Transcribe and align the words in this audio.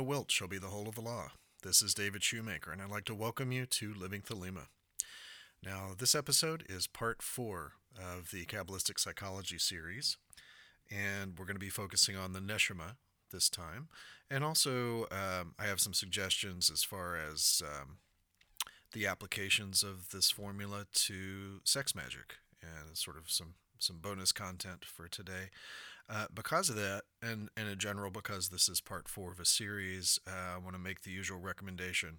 Thou 0.00 0.04
wilt 0.04 0.30
shall 0.30 0.48
be 0.48 0.56
the 0.56 0.68
whole 0.68 0.88
of 0.88 0.94
the 0.94 1.02
law. 1.02 1.32
This 1.62 1.82
is 1.82 1.92
David 1.92 2.22
Shoemaker, 2.22 2.72
and 2.72 2.80
I'd 2.80 2.88
like 2.88 3.04
to 3.04 3.14
welcome 3.14 3.52
you 3.52 3.66
to 3.66 3.92
Living 3.92 4.22
Thelema. 4.22 4.68
Now, 5.62 5.90
this 5.96 6.14
episode 6.14 6.64
is 6.70 6.86
part 6.86 7.20
four 7.20 7.72
of 7.94 8.30
the 8.30 8.46
Kabbalistic 8.46 8.98
Psychology 8.98 9.58
series, 9.58 10.16
and 10.90 11.38
we're 11.38 11.44
going 11.44 11.54
to 11.54 11.60
be 11.60 11.68
focusing 11.68 12.16
on 12.16 12.32
the 12.32 12.40
Neshama 12.40 12.96
this 13.30 13.50
time. 13.50 13.88
And 14.30 14.42
also, 14.42 15.02
um, 15.10 15.54
I 15.58 15.66
have 15.66 15.80
some 15.80 15.92
suggestions 15.92 16.70
as 16.70 16.82
far 16.82 17.14
as 17.14 17.62
um, 17.62 17.98
the 18.92 19.06
applications 19.06 19.82
of 19.82 20.12
this 20.12 20.30
formula 20.30 20.86
to 20.94 21.60
sex 21.64 21.94
magic 21.94 22.36
and 22.62 22.96
sort 22.96 23.18
of 23.18 23.30
some 23.30 23.52
some 23.78 23.98
bonus 23.98 24.32
content 24.32 24.84
for 24.84 25.08
today. 25.08 25.50
Uh, 26.12 26.26
because 26.34 26.68
of 26.68 26.74
that, 26.74 27.02
and, 27.22 27.50
and 27.56 27.68
in 27.68 27.78
general, 27.78 28.10
because 28.10 28.48
this 28.48 28.68
is 28.68 28.80
part 28.80 29.08
four 29.08 29.30
of 29.30 29.38
a 29.38 29.44
series, 29.44 30.18
uh, 30.26 30.56
I 30.56 30.58
want 30.58 30.74
to 30.74 30.82
make 30.82 31.02
the 31.02 31.12
usual 31.12 31.38
recommendation 31.38 32.18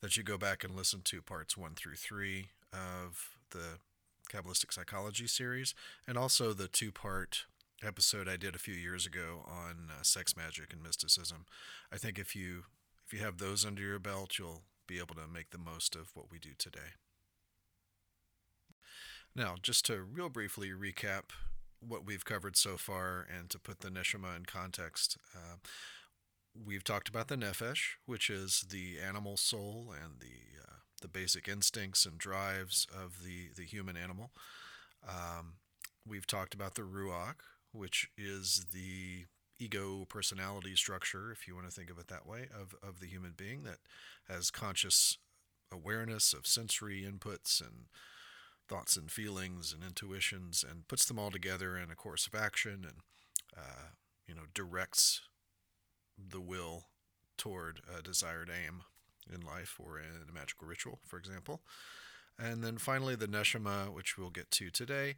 that 0.00 0.16
you 0.16 0.24
go 0.24 0.36
back 0.36 0.64
and 0.64 0.74
listen 0.74 1.02
to 1.04 1.22
parts 1.22 1.56
one 1.56 1.74
through 1.76 1.94
three 1.94 2.48
of 2.72 3.36
the 3.50 3.78
Kabbalistic 4.28 4.72
Psychology 4.72 5.28
series, 5.28 5.72
and 6.06 6.18
also 6.18 6.52
the 6.52 6.66
two 6.66 6.90
part 6.90 7.46
episode 7.82 8.28
I 8.28 8.36
did 8.36 8.56
a 8.56 8.58
few 8.58 8.74
years 8.74 9.06
ago 9.06 9.44
on 9.46 9.90
uh, 9.90 10.02
sex 10.02 10.36
magic 10.36 10.72
and 10.72 10.82
mysticism. 10.82 11.46
I 11.92 11.96
think 11.96 12.18
if 12.18 12.34
you 12.34 12.64
if 13.06 13.12
you 13.12 13.24
have 13.24 13.38
those 13.38 13.64
under 13.64 13.82
your 13.82 14.00
belt, 14.00 14.38
you'll 14.38 14.62
be 14.86 14.98
able 14.98 15.14
to 15.14 15.32
make 15.32 15.50
the 15.50 15.58
most 15.58 15.94
of 15.94 16.10
what 16.14 16.26
we 16.30 16.38
do 16.38 16.50
today. 16.58 16.96
Now, 19.34 19.54
just 19.62 19.86
to 19.86 20.02
real 20.02 20.28
briefly 20.28 20.70
recap 20.70 21.30
what 21.80 22.04
we've 22.04 22.24
covered 22.24 22.56
so 22.56 22.76
far 22.76 23.26
and 23.36 23.50
to 23.50 23.58
put 23.58 23.80
the 23.80 23.90
neshama 23.90 24.36
in 24.36 24.44
context, 24.46 25.16
uh, 25.34 25.56
we've 26.54 26.84
talked 26.84 27.08
about 27.08 27.28
the 27.28 27.36
nefesh, 27.36 27.96
which 28.06 28.30
is 28.30 28.66
the 28.70 28.96
animal 28.98 29.36
soul 29.36 29.92
and 29.92 30.20
the 30.20 30.60
uh, 30.62 30.76
the 31.00 31.08
basic 31.08 31.46
instincts 31.46 32.04
and 32.04 32.18
drives 32.18 32.86
of 32.92 33.24
the 33.24 33.50
the 33.56 33.64
human 33.64 33.96
animal. 33.96 34.32
Um, 35.08 35.54
we've 36.06 36.26
talked 36.26 36.54
about 36.54 36.74
the 36.74 36.82
ruach, 36.82 37.36
which 37.72 38.08
is 38.16 38.66
the 38.72 39.26
ego 39.60 40.06
personality 40.08 40.76
structure, 40.76 41.30
if 41.32 41.46
you 41.46 41.54
want 41.54 41.66
to 41.66 41.72
think 41.72 41.90
of 41.90 41.98
it 41.98 42.08
that 42.08 42.26
way, 42.26 42.46
of, 42.54 42.74
of 42.82 43.00
the 43.00 43.06
human 43.06 43.32
being 43.36 43.64
that 43.64 43.78
has 44.28 44.50
conscious 44.50 45.18
awareness 45.72 46.32
of 46.32 46.46
sensory 46.46 47.02
inputs 47.02 47.60
and 47.60 47.86
thoughts 48.68 48.96
and 48.96 49.10
feelings 49.10 49.72
and 49.72 49.82
intuitions 49.82 50.64
and 50.68 50.88
puts 50.88 51.04
them 51.04 51.18
all 51.18 51.30
together 51.30 51.76
in 51.76 51.90
a 51.90 51.96
course 51.96 52.26
of 52.26 52.38
action 52.38 52.84
and 52.84 52.96
uh, 53.56 53.90
you 54.26 54.34
know 54.34 54.42
directs 54.54 55.22
the 56.18 56.40
will 56.40 56.84
toward 57.36 57.80
a 57.96 58.02
desired 58.02 58.50
aim 58.50 58.82
in 59.32 59.40
life 59.40 59.78
or 59.78 59.98
in 59.98 60.28
a 60.28 60.32
magical 60.32 60.66
ritual, 60.66 60.98
for 61.06 61.18
example. 61.18 61.60
And 62.38 62.62
then 62.62 62.78
finally, 62.78 63.16
the 63.16 63.26
neshama, 63.26 63.92
which 63.92 64.16
we'll 64.16 64.30
get 64.30 64.50
to 64.52 64.70
today, 64.70 65.16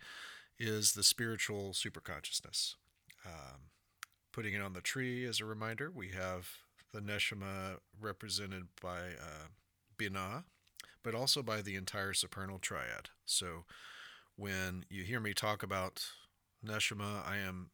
is 0.58 0.92
the 0.92 1.02
spiritual 1.02 1.70
superconsciousness. 1.70 2.74
Um, 3.26 3.70
putting 4.32 4.54
it 4.54 4.62
on 4.62 4.72
the 4.72 4.80
tree 4.80 5.26
as 5.26 5.40
a 5.40 5.44
reminder, 5.44 5.90
we 5.90 6.08
have 6.08 6.48
the 6.92 7.00
neshama 7.00 7.78
represented 8.00 8.68
by 8.80 8.98
uh, 9.20 9.48
Binah, 9.98 10.44
but 11.02 11.14
also 11.14 11.42
by 11.42 11.60
the 11.62 11.76
entire 11.76 12.12
supernal 12.12 12.58
triad. 12.58 13.10
So 13.24 13.64
when 14.36 14.84
you 14.88 15.04
hear 15.04 15.20
me 15.20 15.34
talk 15.34 15.62
about 15.62 16.04
neshama, 16.64 17.26
I 17.26 17.38
am 17.38 17.70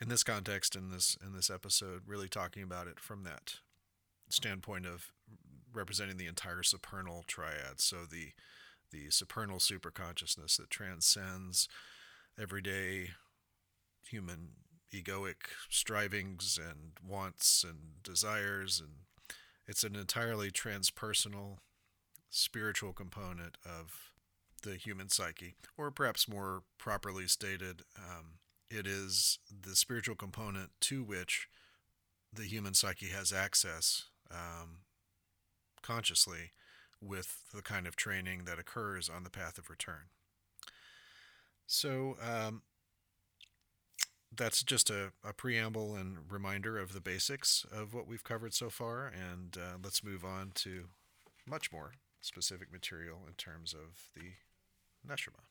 in 0.00 0.08
this 0.08 0.24
context 0.24 0.74
in 0.74 0.90
this 0.90 1.16
in 1.24 1.34
this 1.34 1.50
episode 1.50 2.02
really 2.06 2.28
talking 2.28 2.62
about 2.62 2.86
it 2.86 2.98
from 2.98 3.24
that 3.24 3.54
standpoint 4.30 4.86
of 4.86 5.12
representing 5.72 6.16
the 6.16 6.26
entire 6.26 6.62
supernal 6.62 7.24
triad. 7.26 7.80
So 7.80 7.98
the 8.10 8.32
the 8.90 9.10
supernal 9.10 9.58
superconsciousness 9.58 10.56
that 10.56 10.70
transcends 10.70 11.68
everyday 12.40 13.10
human 14.04 14.50
egoic 14.92 15.36
strivings 15.68 16.58
and 16.58 16.92
wants 17.06 17.64
and 17.64 18.02
desires 18.02 18.80
and 18.80 18.90
it's 19.68 19.84
an 19.84 19.94
entirely 19.94 20.50
transpersonal 20.50 21.58
spiritual 22.30 22.92
component 22.92 23.56
of 23.64 24.12
the 24.62 24.76
human 24.76 25.08
psyche 25.08 25.54
or 25.76 25.90
perhaps 25.90 26.28
more 26.28 26.62
properly 26.78 27.26
stated 27.26 27.82
um, 27.98 28.34
it 28.70 28.86
is 28.86 29.38
the 29.50 29.74
spiritual 29.74 30.14
component 30.14 30.70
to 30.80 31.02
which 31.02 31.48
the 32.32 32.44
human 32.44 32.74
psyche 32.74 33.08
has 33.08 33.32
access 33.32 34.04
um, 34.30 34.78
consciously 35.82 36.52
with 37.02 37.44
the 37.52 37.62
kind 37.62 37.86
of 37.86 37.96
training 37.96 38.44
that 38.44 38.58
occurs 38.58 39.08
on 39.08 39.24
the 39.24 39.30
path 39.30 39.58
of 39.58 39.70
return. 39.70 40.10
So 41.66 42.16
um, 42.22 42.62
that's 44.34 44.62
just 44.62 44.90
a, 44.90 45.12
a, 45.24 45.32
preamble 45.32 45.96
and 45.96 46.18
reminder 46.30 46.78
of 46.78 46.92
the 46.92 47.00
basics 47.00 47.64
of 47.72 47.94
what 47.94 48.06
we've 48.06 48.24
covered 48.24 48.54
so 48.54 48.70
far, 48.70 49.06
and 49.06 49.56
uh, 49.56 49.78
let's 49.82 50.04
move 50.04 50.24
on 50.24 50.52
to 50.56 50.84
much 51.46 51.72
more 51.72 51.92
specific 52.20 52.72
material 52.72 53.20
in 53.26 53.34
terms 53.34 53.74
of 53.74 54.08
the 54.14 54.32
neshama. 55.06 55.44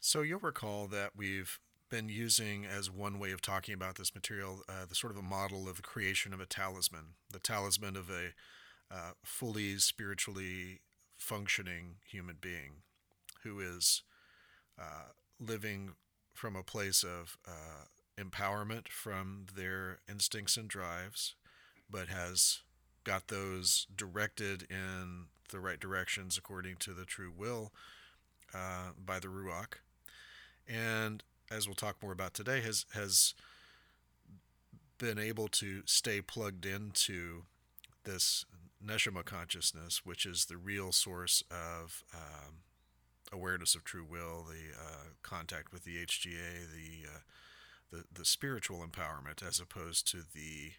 So 0.00 0.22
you'll 0.22 0.40
recall 0.40 0.86
that 0.88 1.12
we've 1.16 1.58
been 1.88 2.08
using 2.08 2.64
as 2.64 2.90
one 2.90 3.18
way 3.18 3.30
of 3.30 3.40
talking 3.40 3.74
about 3.74 3.94
this 3.96 4.14
material 4.14 4.60
uh, 4.68 4.86
the 4.88 4.94
sort 4.94 5.12
of 5.12 5.18
a 5.18 5.22
model 5.22 5.68
of 5.68 5.76
the 5.76 5.82
creation 5.82 6.32
of 6.32 6.40
a 6.40 6.46
talisman, 6.46 7.14
the 7.30 7.38
talisman 7.38 7.96
of 7.96 8.10
a 8.10 8.32
uh, 8.90 9.12
fully 9.24 9.78
spiritually 9.78 10.80
functioning 11.16 11.96
human 12.06 12.36
being 12.40 12.82
who 13.42 13.60
is 13.60 14.02
uh, 14.78 15.10
living 15.40 15.92
from 16.34 16.54
a 16.56 16.62
place 16.62 17.02
of 17.02 17.38
uh, 17.46 17.84
empowerment 18.20 18.88
from 18.88 19.46
their 19.54 19.98
instincts 20.08 20.56
and 20.56 20.68
drives, 20.68 21.34
but 21.90 22.08
has 22.08 22.60
got 23.06 23.28
those 23.28 23.86
directed 23.96 24.66
in 24.68 25.26
the 25.50 25.60
right 25.60 25.78
directions 25.78 26.36
according 26.36 26.74
to 26.74 26.92
the 26.92 27.04
true 27.04 27.32
will 27.34 27.72
uh, 28.52 28.90
by 29.02 29.20
the 29.20 29.28
Ruach. 29.28 29.74
And 30.68 31.22
as 31.48 31.68
we'll 31.68 31.76
talk 31.76 32.02
more 32.02 32.10
about 32.10 32.34
today, 32.34 32.60
has 32.62 32.84
has 32.92 33.34
been 34.98 35.18
able 35.18 35.46
to 35.46 35.82
stay 35.86 36.20
plugged 36.20 36.66
into 36.66 37.44
this 38.02 38.44
neshama 38.84 39.24
consciousness, 39.24 40.04
which 40.04 40.26
is 40.26 40.46
the 40.46 40.56
real 40.56 40.90
source 40.90 41.44
of 41.48 42.02
um, 42.12 42.54
awareness 43.32 43.76
of 43.76 43.84
true 43.84 44.04
will, 44.04 44.44
the 44.48 44.76
uh, 44.76 45.04
contact 45.22 45.72
with 45.72 45.84
the 45.84 46.04
HGA, 46.04 46.66
the, 46.74 47.08
uh, 47.08 47.18
the 47.92 48.04
the 48.12 48.24
spiritual 48.24 48.84
empowerment, 48.84 49.46
as 49.46 49.60
opposed 49.60 50.10
to 50.10 50.24
the 50.34 50.72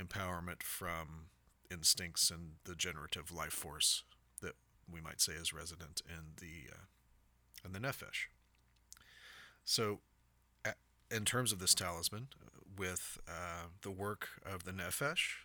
empowerment 0.00 0.62
from 0.62 1.26
instincts 1.74 2.30
and 2.30 2.52
the 2.64 2.74
generative 2.74 3.30
life 3.30 3.52
force 3.52 4.04
that 4.40 4.54
we 4.90 5.00
might 5.00 5.20
say 5.20 5.32
is 5.32 5.52
resident 5.52 6.00
in 6.08 6.34
the 6.40 6.72
uh, 6.72 6.84
in 7.64 7.72
the 7.72 7.78
nefesh. 7.78 8.28
So, 9.64 10.00
in 11.10 11.24
terms 11.24 11.52
of 11.52 11.58
this 11.58 11.74
talisman, 11.74 12.28
with 12.76 13.18
uh, 13.28 13.68
the 13.82 13.90
work 13.90 14.28
of 14.44 14.64
the 14.64 14.72
nefesh, 14.72 15.44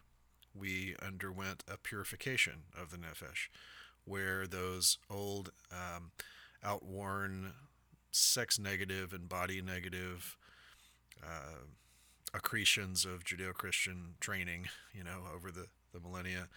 we 0.53 0.95
underwent 1.01 1.63
a 1.71 1.77
purification 1.77 2.63
of 2.79 2.91
the 2.91 2.97
nefesh, 2.97 3.47
where 4.05 4.47
those 4.47 4.97
old, 5.09 5.51
um, 5.71 6.11
outworn, 6.63 7.53
sex 8.11 8.57
negative 8.57 9.13
and 9.13 9.29
body 9.29 9.61
negative 9.61 10.35
uh, 11.23 11.65
accretions 12.33 13.05
of 13.05 13.23
Judeo 13.23 13.53
Christian 13.53 14.15
training, 14.19 14.67
you 14.93 15.03
know, 15.03 15.21
over 15.33 15.51
the, 15.51 15.67
the 15.93 15.99
millennia, 15.99 16.47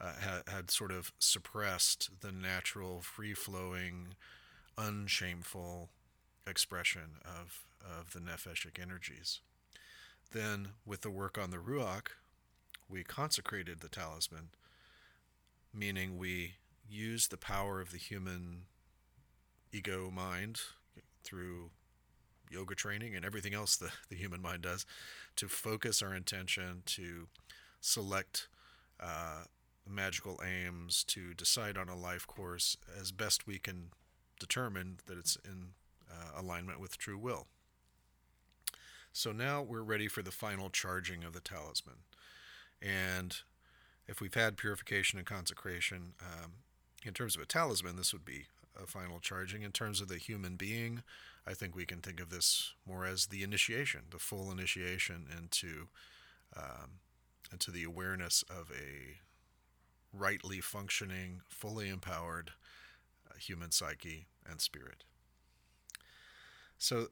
uh, 0.00 0.12
had, 0.20 0.42
had 0.48 0.70
sort 0.70 0.92
of 0.92 1.12
suppressed 1.18 2.10
the 2.20 2.32
natural, 2.32 3.00
free 3.00 3.34
flowing, 3.34 4.14
unshameful 4.76 5.90
expression 6.46 7.18
of, 7.24 7.64
of 7.84 8.12
the 8.12 8.20
Nefeshic 8.20 8.78
energies. 8.80 9.40
Then, 10.32 10.68
with 10.86 11.00
the 11.00 11.10
work 11.10 11.38
on 11.38 11.50
the 11.50 11.56
Ruach, 11.56 12.08
we 12.88 13.02
consecrated 13.02 13.80
the 13.80 13.88
talisman, 13.88 14.50
meaning 15.74 16.16
we 16.16 16.54
used 16.88 17.30
the 17.30 17.36
power 17.36 17.80
of 17.80 17.90
the 17.90 17.98
human 17.98 18.62
ego 19.72 20.10
mind 20.10 20.60
through 21.22 21.70
yoga 22.50 22.74
training 22.74 23.14
and 23.14 23.24
everything 23.24 23.52
else 23.52 23.76
the, 23.76 23.90
the 24.08 24.16
human 24.16 24.40
mind 24.40 24.62
does 24.62 24.86
to 25.36 25.48
focus 25.48 26.00
our 26.02 26.14
intention, 26.14 26.82
to 26.86 27.28
select 27.80 28.48
uh, 29.00 29.44
magical 29.86 30.40
aims, 30.44 31.04
to 31.04 31.34
decide 31.34 31.78
on 31.78 31.88
a 31.88 31.96
life 31.96 32.26
course 32.26 32.76
as 33.00 33.12
best 33.12 33.46
we 33.46 33.58
can 33.58 33.90
determine 34.38 34.98
that 35.06 35.18
it's 35.18 35.36
in 35.44 35.70
uh, 36.10 36.40
alignment 36.40 36.80
with 36.80 36.98
true 36.98 37.18
will. 37.18 37.46
So 39.12 39.32
now 39.32 39.62
we're 39.62 39.82
ready 39.82 40.08
for 40.08 40.22
the 40.22 40.30
final 40.30 40.70
charging 40.70 41.24
of 41.24 41.32
the 41.32 41.40
talisman. 41.40 41.96
And 42.80 43.36
if 44.06 44.20
we've 44.20 44.34
had 44.34 44.56
purification 44.56 45.18
and 45.18 45.26
consecration, 45.26 46.14
um, 46.20 46.52
in 47.04 47.14
terms 47.14 47.34
of 47.34 47.42
a 47.42 47.46
talisman, 47.46 47.96
this 47.96 48.12
would 48.12 48.24
be 48.24 48.46
a 48.80 48.86
final 48.86 49.18
charging. 49.18 49.62
In 49.62 49.72
terms 49.72 50.00
of 50.00 50.08
the 50.08 50.18
human 50.18 50.56
being, 50.56 51.02
I 51.46 51.54
think 51.54 51.74
we 51.74 51.86
can 51.86 52.00
think 52.00 52.20
of 52.20 52.30
this 52.30 52.74
more 52.86 53.06
as 53.06 53.26
the 53.26 53.42
initiation, 53.42 54.02
the 54.10 54.18
full 54.18 54.50
initiation 54.50 55.26
into 55.36 55.88
um, 56.56 57.00
into 57.52 57.70
the 57.70 57.84
awareness 57.84 58.44
of 58.50 58.70
a 58.70 59.18
rightly 60.12 60.60
functioning, 60.60 61.42
fully 61.48 61.88
empowered 61.88 62.52
uh, 63.28 63.34
human 63.38 63.70
psyche 63.70 64.26
and 64.48 64.60
spirit. 64.60 65.04
So, 66.78 67.08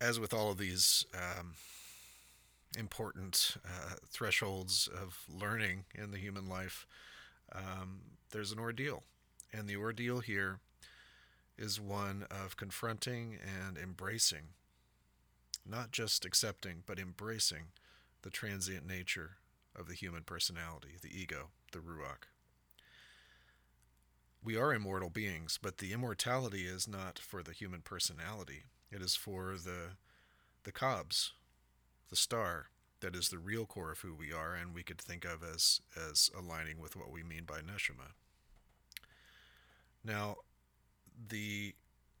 as 0.00 0.20
with 0.20 0.32
all 0.32 0.50
of 0.50 0.58
these 0.58 1.04
um, 1.14 1.54
important 2.76 3.56
uh, 3.64 3.94
thresholds 4.10 4.88
of 4.88 5.24
learning 5.28 5.84
in 5.94 6.10
the 6.10 6.18
human 6.18 6.48
life, 6.48 6.86
um, 7.52 8.00
there's 8.30 8.52
an 8.52 8.58
ordeal. 8.58 9.02
And 9.52 9.66
the 9.66 9.76
ordeal 9.76 10.20
here 10.20 10.60
is 11.56 11.80
one 11.80 12.26
of 12.30 12.56
confronting 12.56 13.38
and 13.66 13.76
embracing, 13.76 14.48
not 15.68 15.90
just 15.90 16.24
accepting, 16.24 16.82
but 16.86 16.98
embracing 16.98 17.68
the 18.22 18.30
transient 18.30 18.86
nature 18.86 19.38
of 19.78 19.88
the 19.88 19.94
human 19.94 20.22
personality, 20.22 20.96
the 21.00 21.16
ego, 21.16 21.48
the 21.72 21.78
ruach. 21.78 22.28
We 24.42 24.56
are 24.56 24.72
immortal 24.72 25.10
beings, 25.10 25.58
but 25.60 25.78
the 25.78 25.92
immortality 25.92 26.66
is 26.66 26.88
not 26.88 27.18
for 27.18 27.42
the 27.42 27.52
human 27.52 27.82
personality. 27.82 28.64
It 28.90 29.02
is 29.02 29.14
for 29.14 29.56
the 29.56 29.96
the 30.64 30.72
Khabs, 30.72 31.30
the 32.10 32.16
star 32.16 32.66
that 33.00 33.14
is 33.14 33.28
the 33.28 33.38
real 33.38 33.64
core 33.64 33.92
of 33.92 34.00
who 34.00 34.14
we 34.14 34.32
are, 34.32 34.54
and 34.54 34.74
we 34.74 34.82
could 34.82 35.00
think 35.00 35.24
of 35.24 35.42
as 35.42 35.80
as 35.96 36.30
aligning 36.36 36.80
with 36.80 36.96
what 36.96 37.10
we 37.10 37.22
mean 37.22 37.44
by 37.44 37.60
neshama. 37.60 38.12
Now, 40.04 40.36
the 41.28 41.74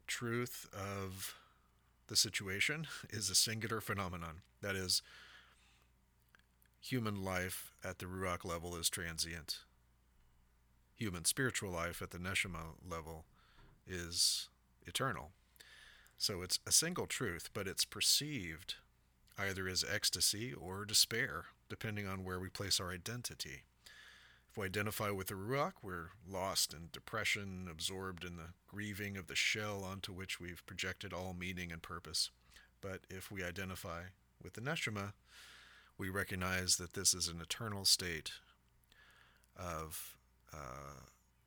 truth 0.06 0.66
of 0.72 1.34
the 2.08 2.16
situation 2.16 2.86
is 3.10 3.30
a 3.30 3.34
singular 3.34 3.80
phenomenon. 3.80 4.42
That 4.60 4.76
is, 4.76 5.02
human 6.80 7.24
life 7.24 7.72
at 7.84 7.98
the 7.98 8.06
Ruach 8.06 8.44
level 8.44 8.76
is 8.76 8.88
transient. 8.88 9.60
Human 10.96 11.24
spiritual 11.24 11.70
life 11.70 12.02
at 12.02 12.10
the 12.10 12.18
Neshama 12.18 12.74
level 12.88 13.24
is 13.86 14.48
eternal. 14.86 15.30
So 16.16 16.42
it's 16.42 16.58
a 16.66 16.72
single 16.72 17.06
truth, 17.06 17.50
but 17.54 17.68
it's 17.68 17.84
perceived 17.84 18.74
either 19.38 19.68
as 19.68 19.84
ecstasy 19.88 20.52
or 20.52 20.84
despair, 20.84 21.44
depending 21.68 22.08
on 22.08 22.24
where 22.24 22.40
we 22.40 22.48
place 22.48 22.80
our 22.80 22.90
identity. 22.90 23.62
If 24.50 24.56
we 24.56 24.66
identify 24.66 25.10
with 25.10 25.28
the 25.28 25.34
Ruach, 25.34 25.74
we're 25.82 26.10
lost 26.28 26.72
in 26.72 26.88
depression, 26.92 27.68
absorbed 27.70 28.24
in 28.24 28.36
the 28.36 28.54
grieving 28.66 29.16
of 29.16 29.28
the 29.28 29.36
shell 29.36 29.84
onto 29.84 30.12
which 30.12 30.40
we've 30.40 30.66
projected 30.66 31.12
all 31.12 31.36
meaning 31.38 31.70
and 31.70 31.82
purpose. 31.82 32.30
But 32.80 33.02
if 33.08 33.30
we 33.30 33.44
identify 33.44 34.04
with 34.42 34.54
the 34.54 34.60
Neshama, 34.60 35.12
we 35.98 36.08
recognize 36.08 36.76
that 36.76 36.94
this 36.94 37.12
is 37.12 37.28
an 37.28 37.40
eternal 37.40 37.84
state 37.84 38.32
of 39.56 40.16
uh, 40.54 41.02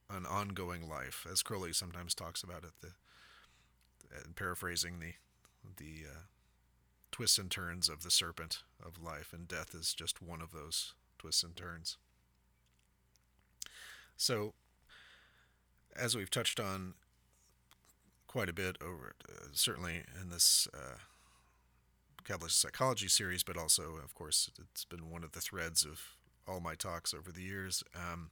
an 0.09 0.25
ongoing 0.25 0.87
life, 0.89 1.25
as 1.31 1.41
Crowley 1.41 1.73
sometimes 1.73 2.13
talks 2.13 2.43
about 2.43 2.63
it. 2.63 2.73
The, 2.81 2.91
paraphrasing 4.35 4.99
the 4.99 5.13
the 5.77 6.05
uh, 6.09 6.19
twists 7.11 7.37
and 7.37 7.49
turns 7.49 7.87
of 7.87 8.03
the 8.03 8.11
serpent 8.11 8.63
of 8.85 9.01
life, 9.01 9.31
and 9.31 9.47
death 9.47 9.73
is 9.73 9.93
just 9.93 10.21
one 10.21 10.41
of 10.41 10.51
those 10.51 10.93
twists 11.17 11.43
and 11.43 11.55
turns. 11.55 11.97
So, 14.17 14.53
as 15.95 16.15
we've 16.15 16.29
touched 16.29 16.59
on 16.59 16.95
quite 18.27 18.49
a 18.49 18.53
bit 18.53 18.77
over, 18.81 19.15
uh, 19.29 19.47
certainly 19.53 20.03
in 20.19 20.29
this 20.29 20.67
Kabbalistic 22.23 22.51
psychology 22.51 23.07
series, 23.07 23.43
but 23.43 23.57
also, 23.57 23.95
of 24.03 24.13
course, 24.13 24.49
it's 24.59 24.85
been 24.85 25.09
one 25.09 25.23
of 25.23 25.31
the 25.31 25.41
threads 25.41 25.85
of 25.85 26.01
all 26.47 26.59
my 26.59 26.75
talks 26.75 27.13
over 27.13 27.31
the 27.31 27.41
years. 27.41 27.83
Um, 27.95 28.31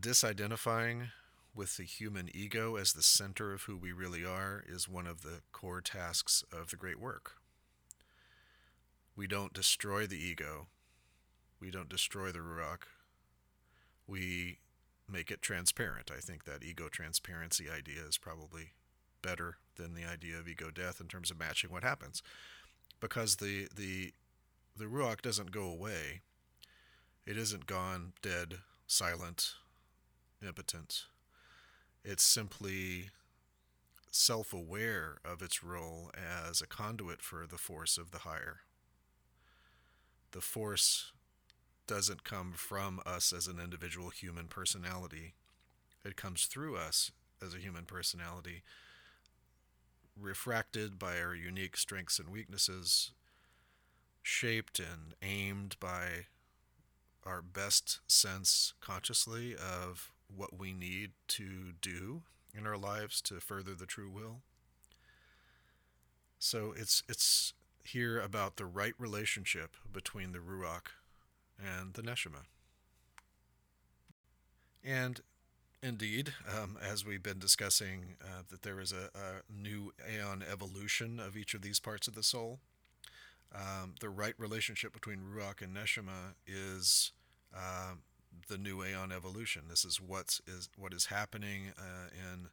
disidentifying 0.00 1.08
with 1.54 1.76
the 1.76 1.84
human 1.84 2.28
ego 2.34 2.76
as 2.76 2.92
the 2.92 3.02
center 3.02 3.52
of 3.52 3.62
who 3.62 3.76
we 3.76 3.92
really 3.92 4.24
are 4.24 4.62
is 4.68 4.88
one 4.88 5.06
of 5.06 5.22
the 5.22 5.40
core 5.52 5.80
tasks 5.80 6.44
of 6.52 6.70
the 6.70 6.76
great 6.76 7.00
work. 7.00 7.32
We 9.16 9.26
don't 9.26 9.52
destroy 9.52 10.06
the 10.06 10.18
ego, 10.18 10.68
we 11.60 11.70
don't 11.70 11.88
destroy 11.88 12.30
the 12.30 12.38
Ruach, 12.38 12.82
we 14.06 14.58
make 15.10 15.30
it 15.30 15.42
transparent. 15.42 16.10
I 16.16 16.20
think 16.20 16.44
that 16.44 16.62
ego 16.62 16.88
transparency 16.88 17.66
idea 17.68 18.02
is 18.08 18.18
probably 18.18 18.72
better 19.28 19.56
than 19.76 19.94
the 19.94 20.04
idea 20.04 20.38
of 20.38 20.48
ego 20.48 20.70
death 20.70 21.00
in 21.00 21.06
terms 21.06 21.30
of 21.30 21.38
matching 21.38 21.70
what 21.70 21.82
happens. 21.82 22.22
Because 23.00 23.36
the 23.36 23.68
the 23.74 24.12
the 24.76 24.86
ruach 24.86 25.20
doesn't 25.20 25.50
go 25.50 25.64
away. 25.64 26.20
It 27.26 27.36
isn't 27.36 27.66
gone, 27.66 28.12
dead, 28.22 28.58
silent, 28.86 29.54
impotent. 30.46 31.04
It's 32.04 32.22
simply 32.22 33.10
self 34.10 34.54
aware 34.54 35.18
of 35.24 35.42
its 35.42 35.62
role 35.62 36.10
as 36.48 36.62
a 36.62 36.66
conduit 36.66 37.20
for 37.20 37.46
the 37.46 37.58
force 37.58 37.98
of 37.98 38.12
the 38.12 38.18
higher. 38.18 38.60
The 40.32 40.40
force 40.40 41.12
doesn't 41.86 42.24
come 42.24 42.52
from 42.54 43.00
us 43.04 43.32
as 43.32 43.46
an 43.46 43.58
individual 43.62 44.10
human 44.10 44.46
personality, 44.46 45.34
it 46.04 46.16
comes 46.16 46.46
through 46.46 46.76
us 46.76 47.10
as 47.42 47.54
a 47.54 47.58
human 47.58 47.84
personality, 47.84 48.62
refracted 50.20 50.98
by 50.98 51.20
our 51.20 51.34
unique 51.34 51.76
strengths 51.76 52.18
and 52.18 52.28
weaknesses, 52.28 53.12
shaped 54.22 54.78
and 54.78 55.14
aimed 55.22 55.76
by 55.80 56.26
our 57.24 57.42
best 57.42 58.00
sense 58.06 58.74
consciously 58.80 59.54
of 59.54 60.12
what 60.34 60.58
we 60.58 60.72
need 60.72 61.12
to 61.28 61.72
do 61.80 62.22
in 62.56 62.66
our 62.66 62.76
lives 62.76 63.20
to 63.22 63.40
further 63.40 63.74
the 63.74 63.86
true 63.86 64.10
will. 64.10 64.40
So 66.38 66.72
it's 66.76 67.02
it's 67.08 67.52
here 67.84 68.20
about 68.20 68.56
the 68.56 68.66
right 68.66 68.94
relationship 68.98 69.76
between 69.92 70.32
the 70.32 70.38
ruach 70.38 70.88
and 71.58 71.94
the 71.94 72.02
neshama. 72.02 72.44
And 74.84 75.20
indeed, 75.82 76.32
um, 76.56 76.76
as 76.82 77.04
we've 77.04 77.22
been 77.22 77.38
discussing, 77.38 78.16
uh, 78.22 78.42
that 78.50 78.62
there 78.62 78.80
is 78.80 78.92
a, 78.92 79.10
a, 79.14 79.52
new 79.52 79.92
aeon 80.08 80.42
evolution 80.50 81.20
of 81.20 81.36
each 81.36 81.54
of 81.54 81.62
these 81.62 81.80
parts 81.80 82.08
of 82.08 82.14
the 82.14 82.22
soul. 82.22 82.60
Um, 83.54 83.94
the 84.00 84.10
right 84.10 84.34
relationship 84.38 84.92
between 84.92 85.20
ruach 85.20 85.62
and 85.62 85.74
neshama 85.74 86.34
is 86.46 87.12
uh, 87.56 87.92
the 88.48 88.58
new 88.58 88.84
aeon 88.84 89.12
evolution. 89.12 89.62
This 89.68 89.84
is 89.84 90.00
what's 90.00 90.40
is 90.46 90.68
what 90.76 90.92
is 90.92 91.06
happening 91.06 91.72
uh, 91.78 92.08
in 92.12 92.48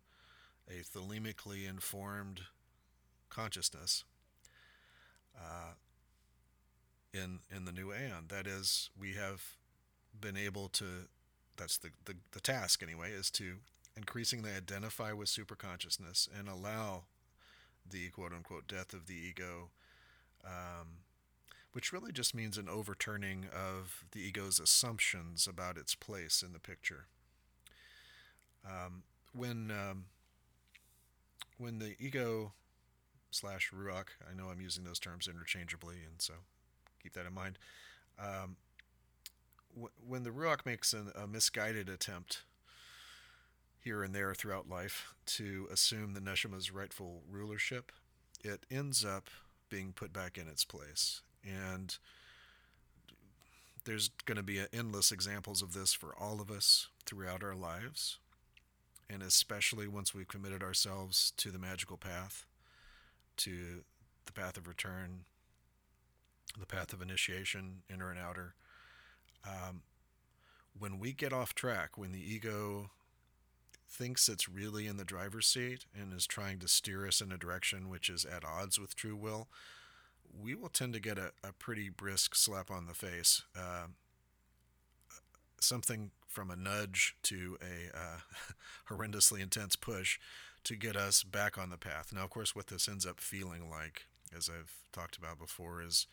a 0.69 0.83
thelemically 0.83 1.69
informed 1.69 2.41
consciousness. 3.29 4.05
Uh, 5.37 5.73
in 7.15 7.39
in 7.55 7.65
the 7.65 7.71
new 7.71 7.93
aeon. 7.93 8.25
That 8.27 8.45
is, 8.45 8.89
we 8.99 9.13
have 9.13 9.41
been 10.19 10.37
able 10.37 10.69
to. 10.69 10.85
That's 11.57 11.77
the, 11.77 11.89
the, 12.05 12.15
the 12.31 12.39
task 12.39 12.83
anyway, 12.83 13.11
is 13.11 13.29
to 13.31 13.55
increasingly 13.95 14.51
identify 14.51 15.13
with 15.13 15.29
superconsciousness 15.29 16.27
and 16.37 16.49
allow 16.49 17.03
the 17.89 18.09
quote 18.09 18.33
unquote 18.33 18.67
death 18.67 18.93
of 18.93 19.07
the 19.07 19.15
ego, 19.15 19.69
um, 20.45 20.99
which 21.73 21.93
really 21.93 22.11
just 22.11 22.35
means 22.35 22.57
an 22.57 22.67
overturning 22.67 23.45
of 23.53 24.05
the 24.11 24.19
ego's 24.19 24.59
assumptions 24.59 25.47
about 25.47 25.77
its 25.77 25.95
place 25.95 26.43
in 26.45 26.53
the 26.53 26.59
picture. 26.59 27.05
Um, 28.65 29.03
when 29.33 29.71
um, 29.71 30.05
when 31.57 31.79
the 31.79 31.95
ego 31.99 32.53
slash 33.31 33.71
ruach, 33.75 34.07
I 34.29 34.35
know 34.35 34.49
I'm 34.49 34.61
using 34.61 34.83
those 34.83 34.99
terms 34.99 35.27
interchangeably, 35.27 35.97
and 36.05 36.19
so 36.19 36.33
keep 37.01 37.13
that 37.13 37.25
in 37.25 37.33
mind. 37.33 37.57
Um, 38.19 38.55
when 40.07 40.23
the 40.23 40.31
Ruach 40.31 40.65
makes 40.65 40.93
an, 40.93 41.11
a 41.15 41.27
misguided 41.27 41.89
attempt 41.89 42.43
here 43.79 44.03
and 44.03 44.15
there 44.15 44.33
throughout 44.33 44.69
life 44.69 45.13
to 45.25 45.67
assume 45.71 46.13
the 46.13 46.19
Neshama's 46.19 46.71
rightful 46.71 47.21
rulership, 47.29 47.91
it 48.43 48.65
ends 48.71 49.05
up 49.05 49.29
being 49.69 49.93
put 49.93 50.11
back 50.11 50.37
in 50.37 50.47
its 50.47 50.63
place. 50.63 51.21
And 51.43 51.97
there's 53.85 54.09
going 54.25 54.37
to 54.37 54.43
be 54.43 54.61
endless 54.73 55.11
examples 55.11 55.61
of 55.61 55.73
this 55.73 55.93
for 55.93 56.15
all 56.17 56.41
of 56.41 56.49
us 56.49 56.87
throughout 57.05 57.43
our 57.43 57.55
lives, 57.55 58.17
and 59.09 59.21
especially 59.21 59.87
once 59.87 60.13
we've 60.13 60.27
committed 60.27 60.63
ourselves 60.63 61.31
to 61.37 61.51
the 61.51 61.59
magical 61.59 61.97
path, 61.97 62.45
to 63.37 63.83
the 64.25 64.31
path 64.31 64.57
of 64.57 64.67
return, 64.67 65.25
the 66.59 66.65
path 66.65 66.93
of 66.93 67.01
initiation, 67.01 67.83
inner 67.93 68.09
and 68.09 68.19
outer. 68.19 68.55
Um, 69.47 69.81
when 70.77 70.99
we 70.99 71.13
get 71.13 71.33
off 71.33 71.55
track, 71.55 71.97
when 71.97 72.11
the 72.11 72.33
ego 72.33 72.89
thinks 73.87 74.27
it's 74.27 74.49
really 74.49 74.87
in 74.87 74.97
the 74.97 75.05
driver's 75.05 75.47
seat 75.47 75.85
and 75.99 76.11
is 76.13 76.27
trying 76.27 76.59
to 76.59 76.67
steer 76.67 77.07
us 77.07 77.21
in 77.21 77.31
a 77.31 77.37
direction 77.37 77.89
which 77.89 78.09
is 78.09 78.25
at 78.25 78.43
odds 78.43 78.79
with 78.79 78.95
true 78.95 79.15
will, 79.15 79.47
we 80.41 80.53
will 80.53 80.69
tend 80.69 80.93
to 80.93 80.99
get 80.99 81.17
a, 81.17 81.31
a 81.43 81.53
pretty 81.53 81.89
brisk 81.89 82.35
slap 82.35 82.69
on 82.69 82.87
the 82.87 82.93
face. 82.93 83.43
Uh, 83.57 83.87
something 85.59 86.11
from 86.27 86.51
a 86.51 86.55
nudge 86.55 87.15
to 87.23 87.57
a 87.61 87.97
uh, 87.97 88.19
horrendously 88.93 89.41
intense 89.41 89.75
push 89.75 90.19
to 90.63 90.75
get 90.75 90.95
us 90.95 91.23
back 91.23 91.57
on 91.57 91.69
the 91.69 91.77
path. 91.77 92.11
Now, 92.13 92.23
of 92.23 92.29
course, 92.31 92.55
what 92.55 92.67
this 92.67 92.89
ends 92.89 93.05
up 93.05 93.21
feeling 93.21 93.69
like, 93.69 94.07
as 94.35 94.49
I've 94.49 94.73
talked 94.91 95.17
about 95.17 95.39
before, 95.39 95.81
is 95.81 96.07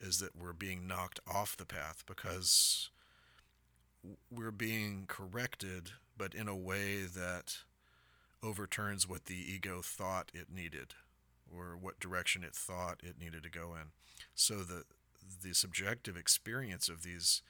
is 0.00 0.18
that 0.20 0.36
we're 0.36 0.52
being 0.52 0.86
knocked 0.86 1.20
off 1.26 1.56
the 1.56 1.66
path 1.66 2.04
because 2.06 2.90
we're 4.30 4.50
being 4.50 5.04
corrected, 5.08 5.92
but 6.16 6.34
in 6.34 6.48
a 6.48 6.56
way 6.56 7.02
that 7.02 7.58
overturns 8.42 9.08
what 9.08 9.24
the 9.24 9.34
ego 9.34 9.80
thought 9.82 10.30
it 10.34 10.46
needed 10.54 10.94
or 11.54 11.76
what 11.80 12.00
direction 12.00 12.44
it 12.44 12.54
thought 12.54 13.00
it 13.02 13.18
needed 13.18 13.42
to 13.42 13.50
go 13.50 13.74
in. 13.74 13.88
So 14.34 14.56
the 14.56 14.84
the 15.42 15.54
subjective 15.54 16.16
experience 16.16 16.88
of 16.88 17.02
these 17.02 17.42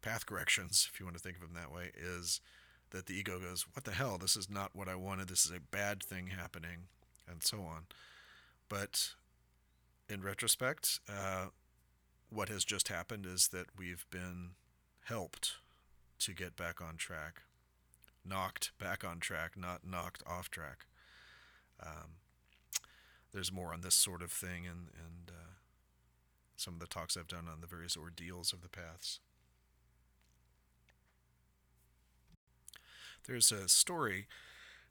path 0.00 0.24
corrections, 0.24 0.88
if 0.92 0.98
you 0.98 1.06
want 1.06 1.16
to 1.16 1.22
think 1.22 1.36
of 1.36 1.42
them 1.42 1.54
that 1.54 1.72
way, 1.72 1.90
is 1.94 2.40
that 2.90 3.06
the 3.06 3.14
ego 3.14 3.38
goes, 3.38 3.66
What 3.74 3.84
the 3.84 3.92
hell? 3.92 4.18
This 4.18 4.36
is 4.36 4.48
not 4.48 4.74
what 4.74 4.88
I 4.88 4.94
wanted. 4.94 5.28
This 5.28 5.44
is 5.44 5.52
a 5.52 5.60
bad 5.60 6.02
thing 6.02 6.28
happening, 6.28 6.88
and 7.28 7.42
so 7.42 7.58
on. 7.58 7.86
But 8.68 9.10
in 10.08 10.22
retrospect, 10.22 11.00
uh, 11.08 11.46
what 12.32 12.48
has 12.48 12.64
just 12.64 12.88
happened 12.88 13.26
is 13.26 13.48
that 13.48 13.66
we've 13.78 14.06
been 14.10 14.50
helped 15.04 15.56
to 16.20 16.32
get 16.32 16.56
back 16.56 16.80
on 16.80 16.96
track, 16.96 17.42
knocked 18.24 18.70
back 18.78 19.04
on 19.04 19.18
track, 19.20 19.52
not 19.56 19.80
knocked 19.86 20.22
off 20.26 20.50
track. 20.50 20.86
Um, 21.84 22.16
there's 23.32 23.52
more 23.52 23.72
on 23.72 23.80
this 23.80 23.94
sort 23.94 24.22
of 24.22 24.30
thing 24.30 24.66
and, 24.66 24.88
and 24.96 25.30
uh, 25.30 25.52
some 26.56 26.74
of 26.74 26.80
the 26.80 26.86
talks 26.86 27.16
I've 27.16 27.28
done 27.28 27.48
on 27.50 27.60
the 27.60 27.66
various 27.66 27.96
ordeals 27.96 28.52
of 28.52 28.62
the 28.62 28.68
paths. 28.68 29.20
There's 33.26 33.52
a 33.52 33.68
story 33.68 34.26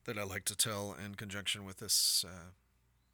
that 0.05 0.17
I 0.17 0.23
like 0.23 0.45
to 0.45 0.55
tell 0.55 0.95
in 1.03 1.15
conjunction 1.15 1.65
with 1.65 1.77
this 1.77 2.25
uh, 2.27 2.51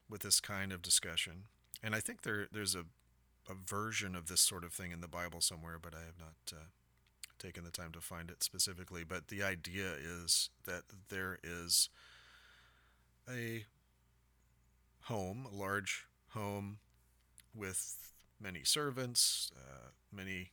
with 0.09 0.21
this 0.21 0.39
kind 0.39 0.71
of 0.71 0.81
discussion, 0.81 1.45
and 1.83 1.95
I 1.95 1.99
think 1.99 2.21
there 2.21 2.47
there's 2.51 2.75
a 2.75 2.85
a 3.49 3.53
version 3.53 4.15
of 4.15 4.27
this 4.27 4.41
sort 4.41 4.63
of 4.63 4.73
thing 4.73 4.91
in 4.91 5.01
the 5.01 5.07
Bible 5.07 5.41
somewhere, 5.41 5.77
but 5.81 5.93
I 5.93 6.05
have 6.05 6.19
not 6.19 6.53
uh, 6.53 6.65
taken 7.39 7.63
the 7.63 7.71
time 7.71 7.91
to 7.93 8.01
find 8.01 8.29
it 8.29 8.43
specifically. 8.43 9.03
But 9.03 9.27
the 9.27 9.43
idea 9.43 9.93
is 9.93 10.49
that 10.65 10.83
there 11.09 11.39
is 11.43 11.89
a 13.29 13.65
home, 15.03 15.47
a 15.51 15.55
large 15.55 16.05
home 16.29 16.79
with 17.55 18.13
many 18.39 18.63
servants, 18.63 19.51
uh, 19.55 19.89
many 20.11 20.51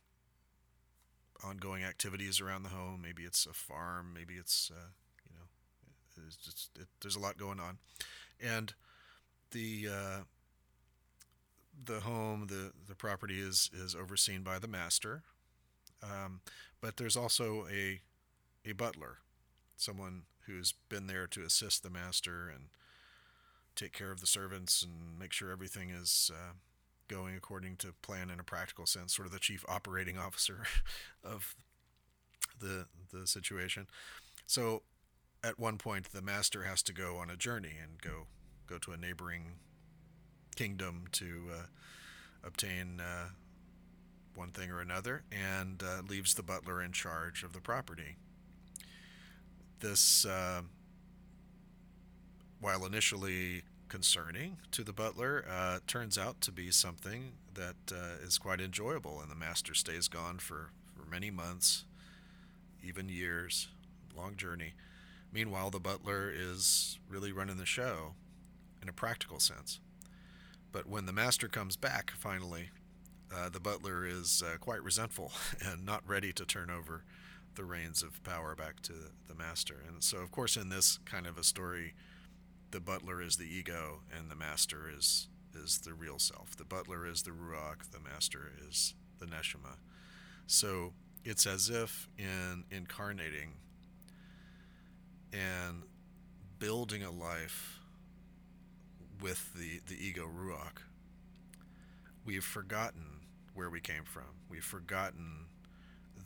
ongoing 1.43 1.83
activities 1.83 2.39
around 2.39 2.63
the 2.63 2.69
home. 2.69 3.01
Maybe 3.03 3.23
it's 3.23 3.45
a 3.45 3.53
farm. 3.53 4.11
Maybe 4.13 4.35
it's 4.35 4.71
uh, 4.73 4.89
you 5.29 5.35
know, 5.35 6.25
it's 6.27 6.37
just 6.37 6.69
it, 6.79 6.87
there's 7.01 7.15
a 7.15 7.19
lot 7.19 7.37
going 7.37 7.59
on, 7.59 7.77
and 8.39 8.73
the 9.51 9.87
uh, 9.91 10.19
the 11.83 12.01
home, 12.01 12.47
the 12.47 12.71
the 12.87 12.95
property 12.95 13.39
is 13.39 13.69
is 13.73 13.95
overseen 13.95 14.43
by 14.43 14.59
the 14.59 14.67
master, 14.67 15.23
um, 16.03 16.41
but 16.81 16.97
there's 16.97 17.17
also 17.17 17.67
a 17.71 18.01
a 18.67 18.73
butler, 18.73 19.17
someone 19.77 20.23
who's 20.45 20.73
been 20.89 21.07
there 21.07 21.27
to 21.27 21.43
assist 21.43 21.83
the 21.83 21.89
master 21.89 22.49
and 22.53 22.65
take 23.75 23.93
care 23.93 24.11
of 24.11 24.21
the 24.21 24.27
servants 24.27 24.81
and 24.83 25.19
make 25.19 25.33
sure 25.33 25.51
everything 25.51 25.89
is 25.89 26.31
uh, 26.33 26.53
going 27.07 27.35
according 27.35 27.75
to 27.77 27.93
plan 28.01 28.29
in 28.29 28.39
a 28.39 28.43
practical 28.43 28.85
sense, 28.85 29.15
sort 29.15 29.27
of 29.27 29.33
the 29.33 29.39
chief 29.39 29.65
operating 29.67 30.17
officer 30.17 30.63
of 31.23 31.55
the 32.59 32.85
the 33.11 33.27
situation. 33.27 33.87
So 34.47 34.83
at 35.43 35.59
one 35.59 35.77
point 35.77 36.11
the 36.11 36.21
master 36.21 36.63
has 36.63 36.81
to 36.83 36.93
go 36.93 37.17
on 37.17 37.29
a 37.29 37.35
journey 37.35 37.73
and 37.81 38.01
go 38.01 38.27
go 38.67 38.77
to 38.79 38.91
a 38.91 38.97
neighboring 38.97 39.59
kingdom 40.55 41.05
to 41.13 41.41
uh, 41.53 41.65
obtain 42.43 42.99
uh, 42.99 43.29
one 44.35 44.49
thing 44.49 44.71
or 44.71 44.81
another 44.81 45.23
and 45.31 45.81
uh, 45.83 46.01
leaves 46.07 46.33
the 46.33 46.43
butler 46.43 46.81
in 46.81 46.91
charge 46.91 47.43
of 47.43 47.53
the 47.53 47.61
property. 47.61 48.15
This, 49.79 50.25
while 52.59 52.85
initially 52.85 53.63
concerning 53.87 54.57
to 54.71 54.83
the 54.83 54.93
butler 54.93 55.45
uh, 55.49 55.79
turns 55.87 56.17
out 56.17 56.41
to 56.41 56.51
be 56.51 56.71
something 56.71 57.33
that 57.53 57.75
uh, 57.91 58.25
is 58.25 58.37
quite 58.37 58.59
enjoyable, 58.59 59.21
and 59.21 59.29
the 59.29 59.35
master 59.35 59.73
stays 59.73 60.07
gone 60.07 60.37
for, 60.37 60.71
for 60.95 61.09
many 61.09 61.31
months, 61.31 61.85
even 62.83 63.07
years, 63.07 63.69
long 64.15 64.35
journey. 64.35 64.73
Meanwhile, 65.31 65.69
the 65.69 65.79
butler 65.79 66.31
is 66.33 66.99
really 67.09 67.31
running 67.31 67.57
the 67.57 67.65
show 67.65 68.15
in 68.81 68.89
a 68.89 68.93
practical 68.93 69.39
sense. 69.39 69.79
But 70.75 70.87
when 70.87 71.05
the 71.05 71.13
master 71.13 71.47
comes 71.47 71.77
back, 71.77 72.11
finally, 72.11 72.69
uh, 73.33 73.47
the 73.47 73.61
butler 73.61 74.05
is 74.05 74.43
uh, 74.45 74.57
quite 74.57 74.83
resentful 74.83 75.31
and 75.65 75.85
not 75.85 76.03
ready 76.05 76.33
to 76.33 76.43
turn 76.43 76.69
over 76.69 77.05
the 77.55 77.63
reins 77.63 78.03
of 78.03 78.21
power 78.25 78.55
back 78.55 78.81
to 78.81 78.91
the 79.29 79.35
master. 79.35 79.77
And 79.87 80.03
so, 80.03 80.17
of 80.17 80.31
course, 80.31 80.57
in 80.57 80.67
this 80.67 80.99
kind 81.05 81.27
of 81.27 81.37
a 81.37 81.45
story, 81.45 81.93
the 82.71 82.81
butler 82.81 83.21
is 83.21 83.37
the 83.37 83.45
ego 83.45 84.01
and 84.13 84.29
the 84.29 84.35
master 84.35 84.91
is 84.93 85.29
is 85.57 85.77
the 85.77 85.93
real 85.93 86.19
self. 86.19 86.57
The 86.57 86.65
butler 86.65 87.07
is 87.07 87.23
the 87.23 87.31
ruach, 87.31 87.91
the 87.93 88.01
master 88.01 88.51
is 88.67 88.95
the 89.19 89.27
neshama. 89.27 89.77
So 90.45 90.91
it's 91.23 91.45
as 91.47 91.69
if 91.69 92.09
in 92.19 92.65
incarnating 92.69 93.53
and 95.31 95.83
building 96.59 97.01
a 97.01 97.11
life 97.11 97.79
with 99.21 99.53
the, 99.53 99.81
the 99.87 99.95
ego 99.95 100.27
ruach, 100.27 100.83
we've 102.25 102.43
forgotten 102.43 103.21
where 103.53 103.69
we 103.69 103.79
came 103.79 104.03
from. 104.03 104.41
We've 104.49 104.63
forgotten 104.63 105.47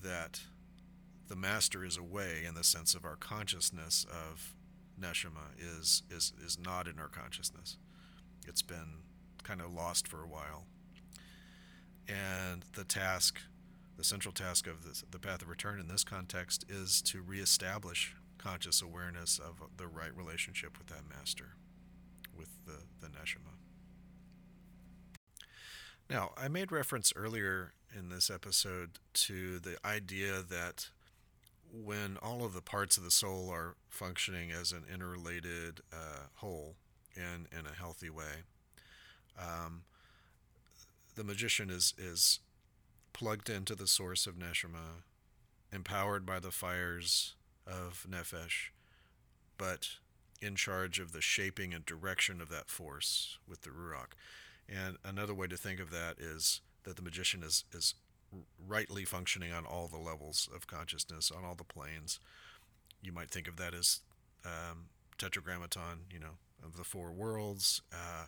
that 0.03 0.41
the 1.27 1.35
master 1.35 1.85
is 1.85 1.97
away 1.97 2.43
in 2.47 2.55
the 2.55 2.63
sense 2.63 2.95
of 2.95 3.05
our 3.05 3.15
consciousness 3.15 4.05
of 4.09 4.55
neshama 4.99 5.53
is 5.57 6.03
is 6.09 6.33
is 6.43 6.57
not 6.57 6.87
in 6.87 6.99
our 6.99 7.07
consciousness. 7.07 7.77
It's 8.47 8.61
been 8.61 9.03
kind 9.43 9.61
of 9.61 9.73
lost 9.73 10.07
for 10.07 10.23
a 10.23 10.27
while. 10.27 10.65
And 12.07 12.65
the 12.73 12.83
task, 12.83 13.39
the 13.97 14.03
central 14.03 14.33
task 14.33 14.65
of 14.67 14.83
this, 14.83 15.03
the 15.11 15.19
path 15.19 15.43
of 15.43 15.49
return 15.49 15.79
in 15.79 15.87
this 15.87 16.03
context 16.03 16.65
is 16.67 17.01
to 17.03 17.21
reestablish 17.21 18.15
conscious 18.39 18.81
awareness 18.81 19.37
of 19.37 19.61
the 19.77 19.87
right 19.87 20.15
relationship 20.15 20.77
with 20.77 20.87
that 20.87 21.03
master, 21.07 21.55
with 22.39 22.65
the, 22.65 22.83
the 23.01 23.07
neshama. 23.07 23.53
Now, 26.09 26.31
I 26.35 26.47
made 26.47 26.71
reference 26.71 27.13
earlier 27.15 27.73
in 27.95 28.09
this 28.09 28.31
episode 28.31 28.97
to 29.13 29.59
the 29.59 29.77
idea 29.85 30.41
that 30.41 30.89
when 31.71 32.17
all 32.17 32.43
of 32.43 32.53
the 32.53 32.61
parts 32.61 32.97
of 32.97 33.03
the 33.03 33.11
soul 33.11 33.49
are 33.51 33.75
functioning 33.89 34.51
as 34.51 34.71
an 34.71 34.85
interrelated 34.91 35.81
uh, 35.93 36.27
whole 36.35 36.75
in, 37.15 37.45
in 37.57 37.67
a 37.67 37.75
healthy 37.77 38.09
way, 38.09 38.43
um, 39.39 39.83
the 41.15 41.23
magician 41.23 41.69
is, 41.69 41.93
is 41.97 42.39
plugged 43.13 43.49
into 43.49 43.75
the 43.75 43.87
source 43.87 44.25
of 44.25 44.35
neshama, 44.35 45.03
empowered 45.71 46.25
by 46.25 46.39
the 46.39 46.51
fires 46.51 47.35
of 47.67 48.07
nefesh, 48.09 48.69
but 49.57 49.89
in 50.41 50.55
charge 50.55 50.99
of 50.99 51.11
the 51.11 51.21
shaping 51.21 51.73
and 51.73 51.85
direction 51.85 52.41
of 52.41 52.49
that 52.49 52.69
force 52.69 53.37
with 53.47 53.61
the 53.61 53.69
ruach. 53.69 54.13
And 54.67 54.97
another 55.03 55.33
way 55.33 55.47
to 55.47 55.57
think 55.57 55.79
of 55.79 55.91
that 55.91 56.17
is 56.19 56.61
that 56.83 56.95
the 56.95 57.01
magician 57.01 57.43
is, 57.43 57.65
is 57.73 57.95
rightly 58.67 59.05
functioning 59.05 59.51
on 59.51 59.65
all 59.65 59.87
the 59.87 59.97
levels 59.97 60.47
of 60.55 60.67
consciousness, 60.67 61.31
on 61.31 61.43
all 61.43 61.55
the 61.55 61.63
planes. 61.63 62.19
You 63.01 63.11
might 63.11 63.31
think 63.31 63.47
of 63.47 63.57
that 63.57 63.73
as 63.73 64.01
um, 64.45 64.89
tetragrammaton, 65.17 66.05
you 66.11 66.19
know, 66.19 66.37
of 66.63 66.77
the 66.77 66.83
four 66.83 67.11
worlds, 67.11 67.81
uh, 67.93 68.25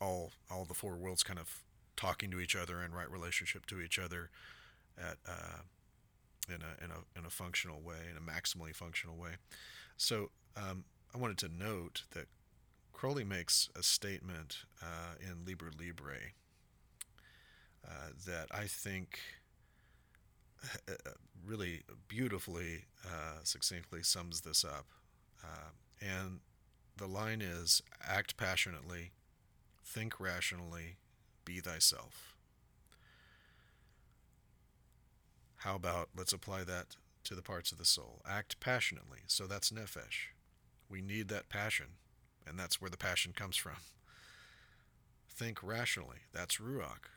all 0.00 0.32
all 0.50 0.64
the 0.64 0.74
four 0.74 0.96
worlds 0.96 1.22
kind 1.22 1.38
of 1.38 1.62
talking 1.96 2.30
to 2.30 2.40
each 2.40 2.56
other 2.56 2.82
in 2.82 2.92
right 2.92 3.10
relationship 3.10 3.66
to 3.66 3.80
each 3.80 3.98
other 3.98 4.30
at 4.98 5.18
uh, 5.28 5.60
in 6.48 6.56
a 6.62 6.84
in 6.84 6.90
a 6.90 7.18
in 7.18 7.26
a 7.26 7.30
functional 7.30 7.80
way, 7.80 7.96
in 8.10 8.16
a 8.16 8.20
maximally 8.20 8.74
functional 8.74 9.16
way. 9.16 9.32
So 9.96 10.30
um, 10.56 10.84
I 11.14 11.18
wanted 11.18 11.38
to 11.38 11.48
note 11.48 12.02
that 12.12 12.26
Crowley 12.92 13.24
makes 13.24 13.68
a 13.76 13.82
statement 13.82 14.58
uh, 14.82 15.14
in 15.20 15.44
Liber 15.44 15.70
Librae 15.78 16.34
uh, 17.86 18.10
that 18.26 18.46
I 18.50 18.64
think 18.64 19.18
uh, 20.88 20.92
really 21.44 21.82
beautifully, 22.08 22.84
uh, 23.06 23.40
succinctly 23.42 24.02
sums 24.02 24.42
this 24.42 24.64
up. 24.64 24.86
Uh, 25.42 25.70
and 26.00 26.40
the 26.96 27.06
line 27.06 27.40
is 27.40 27.82
act 28.06 28.36
passionately, 28.36 29.12
think 29.84 30.20
rationally, 30.20 30.96
be 31.44 31.60
thyself. 31.60 32.36
How 35.56 35.74
about 35.74 36.10
let's 36.16 36.32
apply 36.32 36.64
that 36.64 36.96
to 37.24 37.34
the 37.34 37.42
parts 37.42 37.72
of 37.72 37.78
the 37.78 37.84
soul? 37.84 38.20
Act 38.28 38.60
passionately. 38.60 39.20
So 39.26 39.46
that's 39.46 39.70
nephesh. 39.70 40.28
We 40.90 41.00
need 41.00 41.28
that 41.28 41.48
passion, 41.48 41.86
and 42.46 42.58
that's 42.58 42.80
where 42.80 42.90
the 42.90 42.96
passion 42.96 43.32
comes 43.32 43.56
from. 43.56 43.76
Think 45.28 45.62
rationally. 45.62 46.18
That's 46.32 46.56
ruach. 46.56 47.08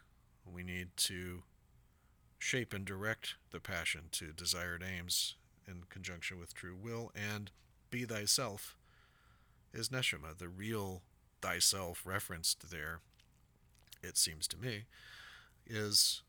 We 0.46 0.64
need 0.64 0.90
to 0.98 1.44
shape 2.38 2.74
and 2.74 2.86
direct 2.86 3.36
the 3.52 3.60
passion 3.60 4.04
to 4.12 4.28
desired 4.34 4.84
aims 4.84 5.36
in 5.68 5.84
conjunction 5.90 6.40
with 6.40 6.54
true 6.54 6.76
will, 6.80 7.12
and 7.16 7.52
be 7.90 8.06
thyself 8.06 8.78
is 9.74 9.90
neshama, 9.90 10.38
the 10.38 10.50
real 10.50 11.02
thyself 11.42 12.04
referenced 12.06 12.70
there, 12.70 13.00
it 14.04 14.18
seems 14.18 14.48
to 14.48 14.58
me, 14.58 14.84
is 15.66 16.22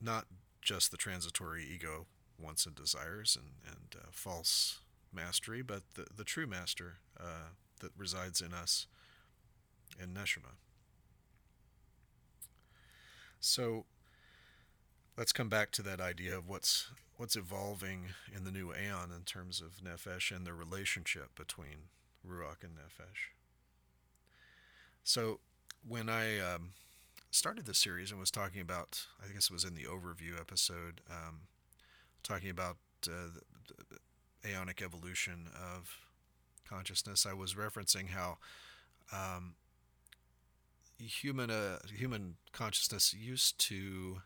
not 0.00 0.26
just 0.60 0.90
the 0.90 0.96
transitory 0.96 1.64
ego 1.64 2.06
wants 2.38 2.66
and 2.66 2.74
desires 2.74 3.36
and, 3.36 3.52
and 3.66 4.00
uh, 4.02 4.06
false 4.10 4.80
mastery, 5.14 5.62
but 5.62 5.82
the, 5.94 6.06
the 6.14 6.24
true 6.24 6.46
master 6.46 6.98
uh, 7.18 7.50
that 7.80 7.90
resides 7.96 8.40
in 8.40 8.52
us 8.52 8.86
in 10.00 10.10
neshama. 10.10 10.54
So 13.40 13.84
let's 15.16 15.32
come 15.32 15.48
back 15.48 15.70
to 15.72 15.82
that 15.82 16.00
idea 16.00 16.36
of 16.36 16.48
what's 16.48 16.88
what's 17.16 17.36
evolving 17.36 18.06
in 18.34 18.44
the 18.44 18.50
new 18.50 18.72
aeon 18.72 19.10
in 19.14 19.22
terms 19.24 19.60
of 19.60 19.84
nefesh 19.84 20.34
and 20.34 20.44
the 20.44 20.52
relationship 20.52 21.34
between 21.36 21.88
ruach 22.26 22.64
and 22.64 22.72
nefesh. 22.74 23.30
So 25.04 25.38
when 25.86 26.08
I 26.08 26.40
um, 26.40 26.70
started 27.30 27.66
this 27.66 27.78
series 27.78 28.10
and 28.10 28.18
was 28.18 28.30
talking 28.30 28.60
about, 28.60 29.06
I 29.22 29.32
guess 29.32 29.44
it 29.44 29.52
was 29.52 29.64
in 29.64 29.74
the 29.74 29.84
overview 29.84 30.40
episode, 30.40 31.02
um, 31.10 31.42
talking 32.22 32.50
about 32.50 32.78
uh, 33.06 33.38
the, 33.66 33.84
the, 33.90 33.98
aeonic 34.44 34.82
evolution 34.82 35.48
of 35.54 35.98
consciousness, 36.68 37.26
I 37.26 37.32
was 37.32 37.54
referencing 37.54 38.10
how 38.10 38.38
um, 39.12 39.54
human 40.98 41.50
uh, 41.50 41.78
human 41.94 42.36
consciousness 42.52 43.14
used 43.14 43.58
to 43.66 44.22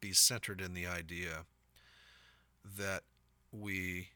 be 0.00 0.12
centered 0.12 0.60
in 0.60 0.74
the 0.74 0.86
idea 0.86 1.44
that 2.76 3.02
we 3.52 4.08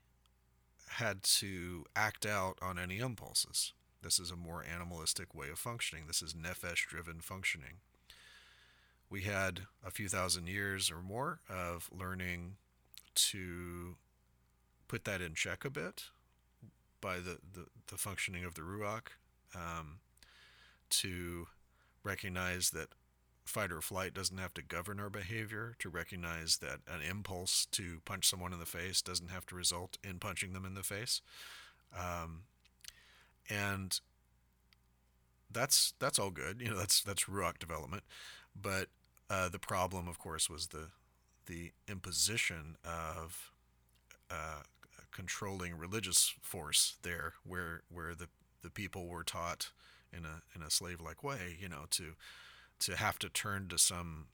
had 0.88 1.22
to 1.22 1.84
act 1.94 2.24
out 2.24 2.58
on 2.62 2.78
any 2.78 2.98
impulses. 2.98 3.72
This 4.02 4.18
is 4.18 4.30
a 4.30 4.36
more 4.36 4.64
animalistic 4.64 5.34
way 5.34 5.48
of 5.50 5.58
functioning. 5.58 6.04
This 6.06 6.22
is 6.22 6.34
nephesh 6.34 6.86
driven 6.86 7.20
functioning. 7.20 7.78
We 9.10 9.22
had 9.22 9.62
a 9.84 9.90
few 9.90 10.08
thousand 10.08 10.48
years 10.48 10.90
or 10.90 11.02
more 11.02 11.40
of 11.48 11.88
learning 11.92 12.56
to 13.14 13.96
put 14.88 15.04
that 15.04 15.20
in 15.20 15.34
check 15.34 15.64
a 15.64 15.70
bit 15.70 16.04
by 17.00 17.16
the, 17.16 17.38
the, 17.52 17.66
the 17.88 17.96
functioning 17.96 18.44
of 18.44 18.54
the 18.54 18.62
Ruach, 18.62 19.08
um, 19.54 19.98
to 20.90 21.46
recognize 22.02 22.70
that 22.70 22.88
fight 23.44 23.70
or 23.70 23.80
flight 23.80 24.14
doesn't 24.14 24.38
have 24.38 24.54
to 24.54 24.62
govern 24.62 24.98
our 24.98 25.10
behavior, 25.10 25.74
to 25.78 25.88
recognize 25.88 26.58
that 26.58 26.80
an 26.88 27.00
impulse 27.08 27.66
to 27.72 28.00
punch 28.04 28.28
someone 28.28 28.52
in 28.52 28.58
the 28.58 28.66
face 28.66 29.00
doesn't 29.00 29.30
have 29.30 29.46
to 29.46 29.54
result 29.54 29.98
in 30.02 30.18
punching 30.18 30.52
them 30.52 30.64
in 30.64 30.74
the 30.74 30.82
face. 30.82 31.20
Um, 31.96 32.42
and 33.48 34.00
that's 35.50 35.94
that's 35.98 36.18
all 36.18 36.30
good. 36.30 36.60
You 36.60 36.70
know, 36.70 36.76
that's 36.76 37.02
that's 37.02 37.24
Ruach 37.24 37.58
development. 37.58 38.02
But 38.60 38.88
uh, 39.30 39.48
the 39.48 39.58
problem, 39.58 40.08
of 40.08 40.18
course, 40.18 40.50
was 40.50 40.68
the 40.68 40.88
the 41.46 41.70
imposition 41.88 42.76
of 42.84 43.52
uh, 44.30 44.62
controlling 45.16 45.78
religious 45.78 46.34
force 46.42 46.96
there, 47.02 47.32
where 47.42 47.82
where 47.88 48.14
the 48.14 48.28
the 48.62 48.70
people 48.70 49.08
were 49.08 49.24
taught 49.24 49.70
in 50.12 50.24
a 50.24 50.42
in 50.54 50.62
a 50.62 50.70
slave 50.70 51.00
like 51.00 51.24
way, 51.24 51.56
you 51.58 51.68
know, 51.68 51.86
to 51.90 52.12
to 52.80 52.96
have 52.96 53.18
to 53.18 53.30
turn 53.30 53.68
to 53.68 53.78
some 53.78 54.26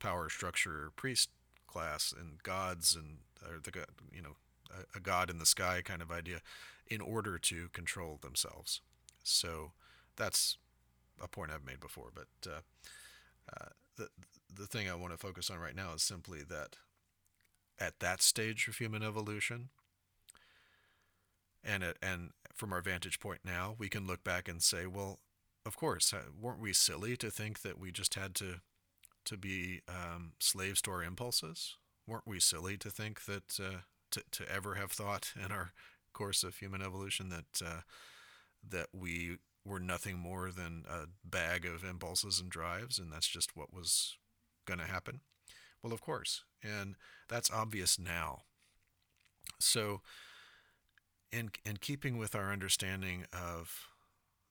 power 0.00 0.28
structure 0.28 0.90
priest 0.96 1.30
class 1.68 2.12
and 2.18 2.42
gods 2.42 2.96
and 2.96 3.18
or 3.46 3.60
the 3.60 3.86
you 4.12 4.22
know 4.22 4.36
a, 4.70 4.98
a, 4.98 5.00
god 5.00 5.30
in 5.30 5.38
the 5.38 5.46
sky 5.46 5.80
kind 5.84 6.02
of 6.02 6.10
idea 6.10 6.40
in 6.88 7.00
order 7.00 7.38
to 7.38 7.68
control 7.72 8.18
themselves. 8.20 8.80
So 9.22 9.72
that's 10.16 10.56
a 11.22 11.28
point 11.28 11.52
I've 11.52 11.66
made 11.66 11.80
before, 11.80 12.10
but 12.12 12.50
uh, 12.50 12.60
uh, 13.56 13.68
the 13.96 14.08
the 14.52 14.66
thing 14.66 14.90
I 14.90 14.94
want 14.94 15.12
to 15.12 15.18
focus 15.18 15.50
on 15.50 15.58
right 15.58 15.76
now 15.76 15.94
is 15.94 16.02
simply 16.02 16.40
that 16.48 16.76
at 17.78 18.00
that 18.00 18.22
stage 18.22 18.66
of 18.66 18.76
human 18.76 19.02
evolution, 19.02 19.68
and 21.64 21.82
it, 21.82 21.98
and 22.02 22.30
from 22.54 22.72
our 22.72 22.80
vantage 22.80 23.20
point 23.20 23.40
now, 23.44 23.74
we 23.78 23.88
can 23.88 24.06
look 24.06 24.24
back 24.24 24.48
and 24.48 24.62
say, 24.62 24.86
well, 24.86 25.20
of 25.66 25.76
course, 25.76 26.12
uh, 26.12 26.30
weren't 26.40 26.60
we 26.60 26.72
silly 26.72 27.16
to 27.16 27.30
think 27.30 27.62
that 27.62 27.78
we 27.78 27.92
just 27.92 28.14
had 28.14 28.34
to 28.36 28.60
to 29.24 29.36
be 29.36 29.82
um, 29.88 30.32
slaves 30.40 30.80
to 30.82 30.90
our 30.90 31.02
impulses? 31.02 31.76
Weren't 32.06 32.26
we 32.26 32.40
silly 32.40 32.78
to 32.78 32.90
think 32.90 33.24
that 33.26 33.60
uh, 33.60 33.80
to 34.12 34.22
to 34.32 34.50
ever 34.50 34.74
have 34.74 34.92
thought 34.92 35.32
in 35.44 35.52
our 35.52 35.72
course 36.12 36.42
of 36.42 36.56
human 36.56 36.82
evolution 36.82 37.28
that 37.28 37.62
uh, 37.64 37.80
that 38.68 38.88
we 38.92 39.38
were 39.64 39.80
nothing 39.80 40.18
more 40.18 40.50
than 40.50 40.84
a 40.88 41.04
bag 41.24 41.66
of 41.66 41.84
impulses 41.84 42.40
and 42.40 42.50
drives, 42.50 42.98
and 42.98 43.12
that's 43.12 43.28
just 43.28 43.56
what 43.56 43.72
was 43.72 44.16
going 44.66 44.80
to 44.80 44.86
happen? 44.86 45.20
Well, 45.82 45.92
of 45.92 46.00
course, 46.00 46.44
and 46.62 46.96
that's 47.28 47.50
obvious 47.50 47.98
now. 47.98 48.42
So, 49.60 50.00
in 51.32 51.50
in 51.64 51.76
keeping 51.78 52.18
with 52.18 52.34
our 52.34 52.52
understanding 52.52 53.24
of 53.32 53.88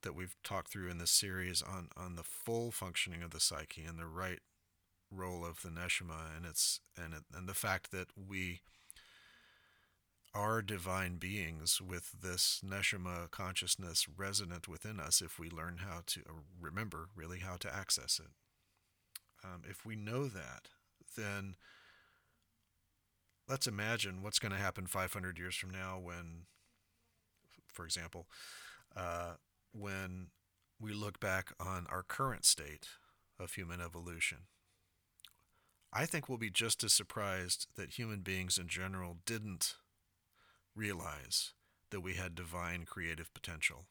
that 0.04 0.16
we've 0.16 0.36
talked 0.44 0.72
through 0.72 0.90
in 0.90 0.98
this 0.98 1.12
series 1.12 1.62
on 1.62 1.90
on 1.98 2.16
the 2.16 2.24
full 2.24 2.72
functioning 2.72 3.24
of 3.24 3.32
the 3.32 3.40
psyche 3.40 3.84
and 3.84 3.98
the 3.98 4.06
right 4.06 4.40
role 5.12 5.46
of 5.46 5.62
the 5.62 5.70
neshama 5.70 6.36
and 6.36 6.46
its 6.46 6.80
and 7.02 7.14
it, 7.14 7.24
and 7.34 7.48
the 7.48 7.54
fact 7.54 7.92
that 7.92 8.08
we 8.16 8.62
are 10.34 10.62
divine 10.62 11.18
beings 11.18 11.82
with 11.82 12.12
this 12.22 12.62
neshama 12.64 13.32
consciousness 13.32 14.08
resonant 14.18 14.68
within 14.68 15.00
us 15.00 15.22
if 15.22 15.40
we 15.40 15.50
learn 15.50 15.80
how 15.80 16.02
to 16.06 16.22
remember 16.60 17.08
really 17.16 17.40
how 17.40 17.56
to 17.56 17.74
access 17.74 18.20
it. 18.24 18.32
Um, 19.44 19.64
if 19.68 19.86
we 19.86 19.96
know 19.96 20.28
that, 20.28 20.68
then 21.18 21.56
let's 23.48 23.68
imagine 23.68 24.22
what's 24.22 24.40
going 24.40 24.52
to 24.52 24.58
happen 24.58 24.86
500 24.86 25.40
years 25.40 25.56
from 25.56 25.72
now 25.72 26.00
when, 26.02 26.46
for 27.78 27.86
example, 27.86 28.26
uh, 28.96 29.34
when 29.72 30.30
we 30.80 30.94
look 30.94 31.20
back 31.20 31.54
on 31.60 31.86
our 31.92 32.02
current 32.02 32.44
state 32.44 32.88
of 33.40 33.54
human 33.54 33.80
evolution. 33.80 34.40
I 35.94 36.08
think 36.08 36.28
we'll 36.28 36.40
be 36.40 36.50
just 36.50 36.84
as 36.84 36.92
surprised 36.92 37.68
that 37.76 37.92
human 37.92 38.22
beings 38.22 38.58
in 38.58 38.68
general 38.68 39.18
didn't 39.28 39.76
realize 40.76 41.54
that 41.92 42.02
we 42.02 42.16
had 42.16 42.34
divine 42.34 42.86
creative 42.86 43.32
potential. 43.32 43.86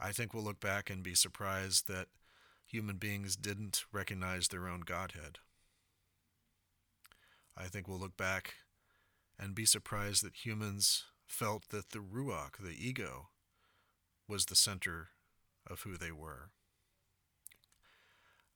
I 0.00 0.12
think 0.12 0.32
we'll 0.32 0.42
look 0.42 0.60
back 0.60 0.88
and 0.88 1.02
be 1.02 1.14
surprised 1.14 1.86
that 1.88 2.06
human 2.66 2.96
beings 2.96 3.36
didn't 3.36 3.84
recognize 3.92 4.48
their 4.48 4.66
own 4.66 4.80
Godhead. 4.80 5.38
I 7.54 7.64
think 7.64 7.86
we'll 7.86 8.00
look 8.00 8.16
back 8.16 8.54
and 9.38 9.54
be 9.54 9.66
surprised 9.66 10.24
that 10.24 10.46
humans 10.46 11.04
felt 11.28 11.68
that 11.68 11.90
the 11.90 11.98
Ruach, 11.98 12.56
the 12.58 12.74
ego, 12.76 13.28
was 14.26 14.46
the 14.46 14.56
center 14.56 15.08
of 15.68 15.82
who 15.82 15.96
they 15.96 16.10
were. 16.10 16.50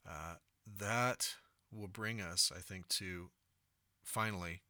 Uh, 0.09 0.35
that 0.79 1.35
will 1.73 1.89
bring 1.89 2.21
us, 2.21 2.51
I 2.55 2.61
think, 2.61 2.89
to 2.89 3.31
finally 4.03 4.63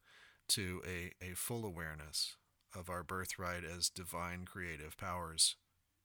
to 0.49 0.83
a, 0.87 1.12
a 1.25 1.35
full 1.35 1.65
awareness 1.65 2.37
of 2.77 2.91
our 2.91 3.03
birthright 3.03 3.65
as 3.65 3.88
divine 3.88 4.45
creative 4.45 4.97
powers 4.97 5.57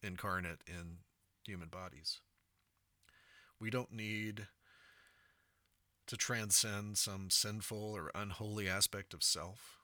incarnate 0.01 0.61
in 0.67 0.99
human 1.45 1.67
bodies. 1.69 2.19
We 3.59 3.69
don't 3.69 3.91
need 3.91 4.47
to 6.07 6.15
transcend 6.15 6.97
some 6.97 7.29
sinful 7.29 7.93
or 7.93 8.11
unholy 8.15 8.69
aspect 8.69 9.13
of 9.13 9.23
self. 9.23 9.76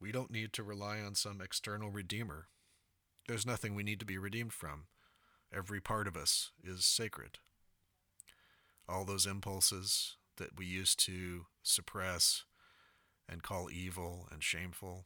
We 0.00 0.12
don't 0.12 0.30
need 0.30 0.52
to 0.54 0.62
rely 0.62 1.00
on 1.00 1.14
some 1.14 1.40
external 1.40 1.90
redeemer 1.90 2.46
there's 3.30 3.46
nothing 3.46 3.76
we 3.76 3.84
need 3.84 4.00
to 4.00 4.06
be 4.06 4.18
redeemed 4.18 4.52
from. 4.52 4.86
Every 5.54 5.80
part 5.80 6.08
of 6.08 6.16
us 6.16 6.50
is 6.64 6.84
sacred. 6.84 7.38
All 8.88 9.04
those 9.04 9.24
impulses 9.24 10.16
that 10.36 10.58
we 10.58 10.66
used 10.66 10.98
to 11.06 11.46
suppress 11.62 12.42
and 13.28 13.44
call 13.44 13.70
evil 13.70 14.26
and 14.32 14.42
shameful 14.42 15.04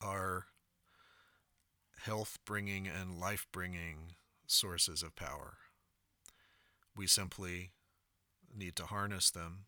are 0.00 0.46
health 2.00 2.38
bringing 2.44 2.86
and 2.86 3.18
life 3.18 3.48
bringing 3.50 4.14
sources 4.46 5.02
of 5.02 5.16
power. 5.16 5.54
We 6.96 7.08
simply 7.08 7.72
need 8.56 8.76
to 8.76 8.86
harness 8.86 9.32
them 9.32 9.64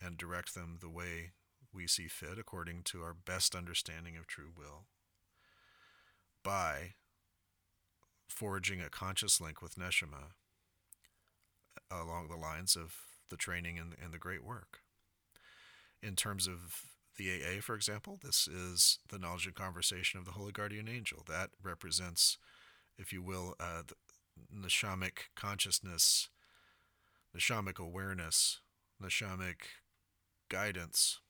and 0.00 0.16
direct 0.16 0.54
them 0.54 0.78
the 0.80 0.88
way 0.88 1.32
we 1.76 1.86
see 1.86 2.08
fit 2.08 2.38
according 2.38 2.82
to 2.82 3.02
our 3.02 3.14
best 3.14 3.54
understanding 3.54 4.16
of 4.16 4.26
true 4.26 4.50
will 4.56 4.86
by 6.42 6.94
forging 8.28 8.80
a 8.80 8.88
conscious 8.88 9.40
link 9.40 9.60
with 9.60 9.76
Neshama 9.76 10.32
along 11.90 12.28
the 12.28 12.36
lines 12.36 12.76
of 12.76 12.94
the 13.28 13.36
training 13.36 13.78
and, 13.78 13.94
and 14.02 14.12
the 14.12 14.18
great 14.18 14.44
work. 14.44 14.80
In 16.02 16.16
terms 16.16 16.46
of 16.46 16.82
the 17.16 17.30
AA, 17.30 17.60
for 17.60 17.74
example, 17.74 18.18
this 18.22 18.48
is 18.48 18.98
the 19.08 19.18
knowledge 19.18 19.46
and 19.46 19.54
conversation 19.54 20.18
of 20.18 20.24
the 20.24 20.32
Holy 20.32 20.52
Guardian 20.52 20.88
Angel. 20.88 21.24
That 21.28 21.50
represents, 21.62 22.38
if 22.98 23.12
you 23.12 23.22
will, 23.22 23.54
uh, 23.60 23.82
the 23.86 23.94
neshamic 24.54 25.30
consciousness, 25.34 26.28
neshamic 27.36 27.78
awareness, 27.78 28.60
neshamic 29.02 29.56
guidance 30.48 31.20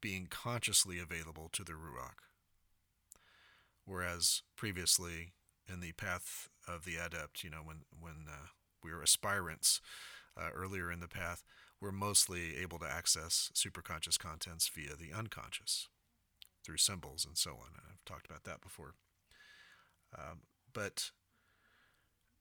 being 0.00 0.26
consciously 0.30 0.98
available 0.98 1.48
to 1.52 1.64
the 1.64 1.72
Ruach. 1.72 2.24
Whereas 3.84 4.42
previously, 4.56 5.32
in 5.72 5.80
the 5.80 5.92
path 5.92 6.48
of 6.68 6.84
the 6.84 6.96
adept, 6.96 7.42
you 7.42 7.50
know, 7.50 7.62
when, 7.64 7.78
when 7.98 8.26
uh, 8.28 8.46
we 8.82 8.92
were 8.92 9.02
aspirants 9.02 9.80
uh, 10.36 10.50
earlier 10.54 10.90
in 10.90 11.00
the 11.00 11.08
path, 11.08 11.42
we're 11.80 11.92
mostly 11.92 12.56
able 12.56 12.78
to 12.78 12.90
access 12.90 13.50
superconscious 13.54 14.18
contents 14.18 14.68
via 14.68 14.94
the 14.94 15.16
unconscious 15.16 15.88
through 16.64 16.76
symbols 16.76 17.24
and 17.24 17.38
so 17.38 17.52
on. 17.52 17.72
And 17.74 17.84
I've 17.90 18.04
talked 18.04 18.26
about 18.26 18.44
that 18.44 18.60
before. 18.60 18.94
Um, 20.16 20.40
but 20.72 21.10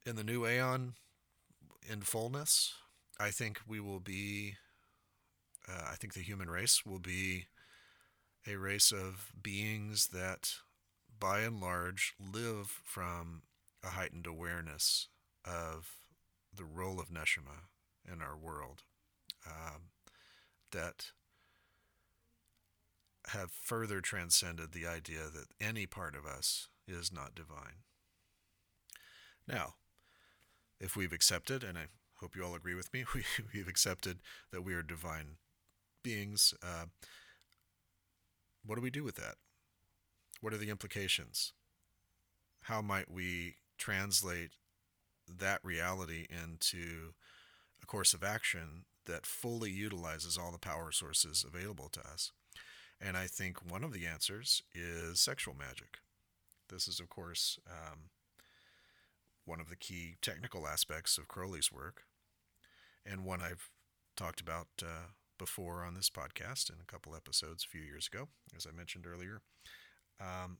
in 0.05 0.15
the 0.15 0.23
new 0.23 0.45
aeon, 0.45 0.93
in 1.89 2.01
fullness, 2.01 2.73
I 3.19 3.29
think 3.31 3.59
we 3.67 3.79
will 3.79 3.99
be, 3.99 4.55
uh, 5.69 5.89
I 5.91 5.95
think 5.95 6.13
the 6.13 6.21
human 6.21 6.49
race 6.49 6.85
will 6.85 6.99
be 6.99 7.45
a 8.47 8.55
race 8.55 8.91
of 8.91 9.31
beings 9.41 10.07
that, 10.07 10.53
by 11.19 11.41
and 11.41 11.59
large, 11.59 12.13
live 12.19 12.81
from 12.83 13.43
a 13.83 13.89
heightened 13.89 14.27
awareness 14.27 15.07
of 15.45 15.91
the 16.55 16.65
role 16.65 16.99
of 16.99 17.09
Neshama 17.09 17.67
in 18.11 18.21
our 18.21 18.37
world 18.37 18.83
um, 19.45 19.89
that 20.71 21.11
have 23.27 23.51
further 23.51 24.01
transcended 24.01 24.71
the 24.71 24.87
idea 24.87 25.25
that 25.33 25.53
any 25.61 25.85
part 25.85 26.15
of 26.15 26.25
us 26.25 26.67
is 26.87 27.11
not 27.11 27.35
divine. 27.35 27.83
Now, 29.47 29.75
if 30.79 30.95
we've 30.95 31.13
accepted, 31.13 31.63
and 31.63 31.77
I 31.77 31.85
hope 32.19 32.35
you 32.35 32.43
all 32.43 32.55
agree 32.55 32.75
with 32.75 32.91
me, 32.93 33.05
we, 33.53 33.59
have 33.59 33.67
accepted 33.67 34.19
that 34.51 34.63
we 34.63 34.73
are 34.73 34.81
divine 34.81 35.37
beings, 36.03 36.53
uh, 36.63 36.85
what 38.65 38.75
do 38.75 38.81
we 38.81 38.89
do 38.89 39.03
with 39.03 39.15
that? 39.15 39.35
What 40.41 40.53
are 40.53 40.57
the 40.57 40.69
implications? 40.69 41.53
How 42.63 42.81
might 42.81 43.11
we 43.11 43.55
translate 43.77 44.51
that 45.27 45.59
reality 45.63 46.27
into 46.29 47.13
a 47.81 47.85
course 47.85 48.13
of 48.13 48.23
action 48.23 48.85
that 49.05 49.25
fully 49.25 49.71
utilizes 49.71 50.37
all 50.37 50.51
the 50.51 50.59
power 50.59 50.91
sources 50.91 51.45
available 51.47 51.89
to 51.89 51.99
us. 52.01 52.31
And 53.01 53.15
I 53.15 53.27
think 53.27 53.71
one 53.71 53.83
of 53.83 53.93
the 53.93 54.05
answers 54.05 54.61
is 54.75 55.19
sexual 55.19 55.55
magic. 55.57 55.99
This 56.69 56.87
is, 56.87 56.99
of 56.99 57.09
course, 57.09 57.57
um, 57.67 58.09
one 59.45 59.59
of 59.59 59.69
the 59.69 59.75
key 59.75 60.15
technical 60.21 60.67
aspects 60.67 61.17
of 61.17 61.27
Crowley's 61.27 61.71
work, 61.71 62.03
and 63.05 63.25
one 63.25 63.41
I've 63.41 63.69
talked 64.15 64.41
about 64.41 64.67
uh, 64.83 65.07
before 65.39 65.83
on 65.83 65.95
this 65.95 66.09
podcast 66.09 66.69
in 66.69 66.75
a 66.79 66.91
couple 66.91 67.15
episodes 67.15 67.63
a 67.63 67.67
few 67.67 67.81
years 67.81 68.07
ago, 68.11 68.27
as 68.55 68.67
I 68.67 68.75
mentioned 68.75 69.07
earlier. 69.07 69.41
Um, 70.19 70.59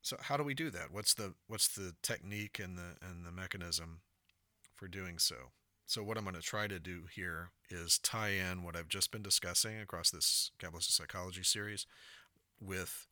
so, 0.00 0.16
how 0.20 0.36
do 0.36 0.42
we 0.42 0.54
do 0.54 0.70
that? 0.70 0.90
What's 0.90 1.14
the 1.14 1.34
what's 1.46 1.68
the 1.68 1.94
technique 2.02 2.58
and 2.58 2.76
the 2.76 2.96
and 3.00 3.24
the 3.24 3.30
mechanism 3.30 4.00
for 4.74 4.88
doing 4.88 5.18
so? 5.18 5.52
So, 5.86 6.02
what 6.02 6.16
I'm 6.16 6.24
going 6.24 6.34
to 6.34 6.42
try 6.42 6.66
to 6.66 6.80
do 6.80 7.02
here 7.14 7.50
is 7.70 7.98
tie 7.98 8.30
in 8.30 8.64
what 8.64 8.74
I've 8.74 8.88
just 8.88 9.12
been 9.12 9.22
discussing 9.22 9.78
across 9.78 10.10
this 10.10 10.50
Kabbalistic 10.58 10.92
psychology 10.92 11.44
series 11.44 11.86
with 12.60 13.06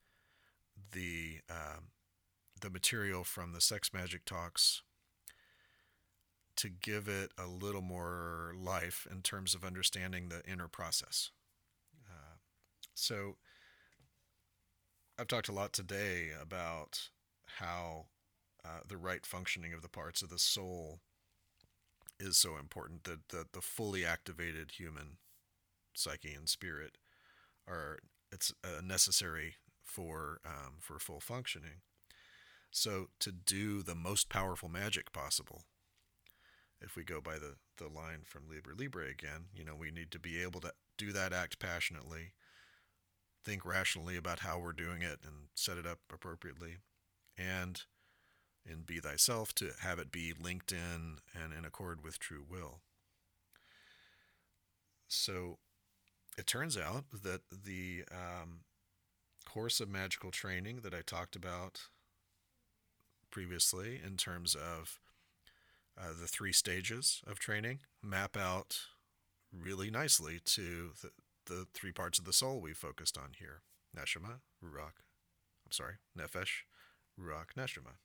the 0.93 1.41
uh, 1.49 1.81
the 2.61 2.71
material 2.71 3.23
from 3.23 3.53
the 3.53 3.61
sex 3.61 3.93
magic 3.93 4.25
talks 4.25 4.83
to 6.61 6.69
give 6.69 7.09
it 7.09 7.33
a 7.39 7.47
little 7.47 7.83
more 7.83 8.53
life 8.57 9.07
in 9.11 9.23
terms 9.23 9.55
of 9.55 9.65
understanding 9.65 10.29
the 10.29 10.43
inner 10.51 10.69
process. 10.69 11.31
Uh, 12.07 12.37
so, 12.95 13.37
I've 15.19 15.29
talked 15.29 15.49
a 15.49 15.53
lot 15.53 15.73
today 15.73 16.29
about 16.41 17.09
how 17.59 18.07
uh, 18.65 18.81
the 18.87 18.97
right 18.97 19.25
functioning 19.25 19.73
of 19.73 19.83
the 19.83 19.89
parts 19.89 20.23
of 20.23 20.29
the 20.29 20.39
soul 20.39 21.01
is 22.19 22.37
so 22.37 22.59
important 22.59 23.05
that 23.05 23.29
the, 23.31 23.47
the 23.53 23.63
fully 23.63 24.05
activated 24.05 24.73
human 24.73 25.17
psyche 25.95 26.35
and 26.35 26.49
spirit 26.49 26.99
are 27.67 27.99
it's 28.31 28.53
uh, 28.63 28.81
necessary 28.83 29.55
for 29.83 30.41
um, 30.45 30.75
for 30.81 30.99
full 30.99 31.21
functioning. 31.21 31.83
So 32.71 33.09
to 33.21 33.33
do 33.33 33.83
the 33.83 33.95
most 33.95 34.29
powerful 34.29 34.69
magic 34.69 35.13
possible, 35.13 35.65
if 36.81 36.97
we 36.97 37.05
go 37.05 37.21
by 37.21 37.35
the, 37.35 37.55
the 37.77 37.89
line 37.89 38.21
from 38.25 38.49
Liber 38.49 38.75
Librae 38.77 39.11
again, 39.11 39.47
you 39.55 39.65
know, 39.65 39.75
we 39.75 39.91
need 39.91 40.11
to 40.13 40.19
be 40.19 40.43
able 40.43 40.61
to 40.61 40.73
do 40.97 41.13
that 41.13 41.33
act 41.33 41.59
passionately, 41.59 42.33
think 43.45 43.65
rationally 43.65 44.17
about 44.17 44.41
how 44.41 44.59
we're 44.59 44.73
doing 44.73 45.03
it 45.03 45.21
and 45.25 45.49
set 45.55 45.79
it 45.79 45.87
up 45.87 45.99
appropriately, 46.13 46.79
and 47.37 47.83
in 48.65 48.83
Be 48.83 49.01
Thyself 49.01 49.55
to 49.55 49.71
have 49.81 49.99
it 49.99 50.13
be 50.13 50.33
linked 50.39 50.73
in 50.73 51.19
and 51.35 51.53
in 51.57 51.65
accord 51.65 52.05
with 52.05 52.19
true 52.19 52.45
will. 52.49 52.81
So 55.09 55.59
it 56.39 56.47
turns 56.47 56.77
out 56.77 57.05
that 57.23 57.43
the 57.51 58.05
um, 58.13 58.61
course 59.45 59.81
of 59.81 59.89
magical 59.89 60.31
training 60.31 60.81
that 60.83 60.95
I 60.95 61.01
talked 61.01 61.35
about 61.35 61.81
previously, 63.31 64.01
in 64.05 64.17
terms 64.17 64.55
of 64.55 64.99
uh, 65.99 66.13
the 66.19 66.27
three 66.27 66.53
stages 66.53 67.23
of 67.27 67.39
training, 67.39 67.81
map 68.03 68.37
out 68.37 68.79
really 69.53 69.91
nicely 69.91 70.41
to 70.45 70.93
the, 71.03 71.11
the 71.47 71.67
three 71.75 71.93
parts 71.93 72.19
of 72.19 72.25
the 72.25 72.33
soul 72.33 72.61
we 72.61 72.73
focused 72.73 73.19
on 73.19 73.31
here. 73.39 73.63
Neshama, 73.97 74.41
Ruach, 74.65 75.03
I'm 75.65 75.73
sorry, 75.73 75.95
Nefesh, 76.17 76.63
Ruach, 77.21 77.55
Neshama. 77.57 77.97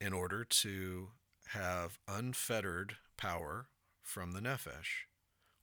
In 0.00 0.12
order 0.12 0.44
to 0.44 1.08
have 1.48 1.98
unfettered 2.06 2.96
power 3.16 3.68
from 4.02 4.32
the 4.32 4.40
Nefesh, 4.40 5.06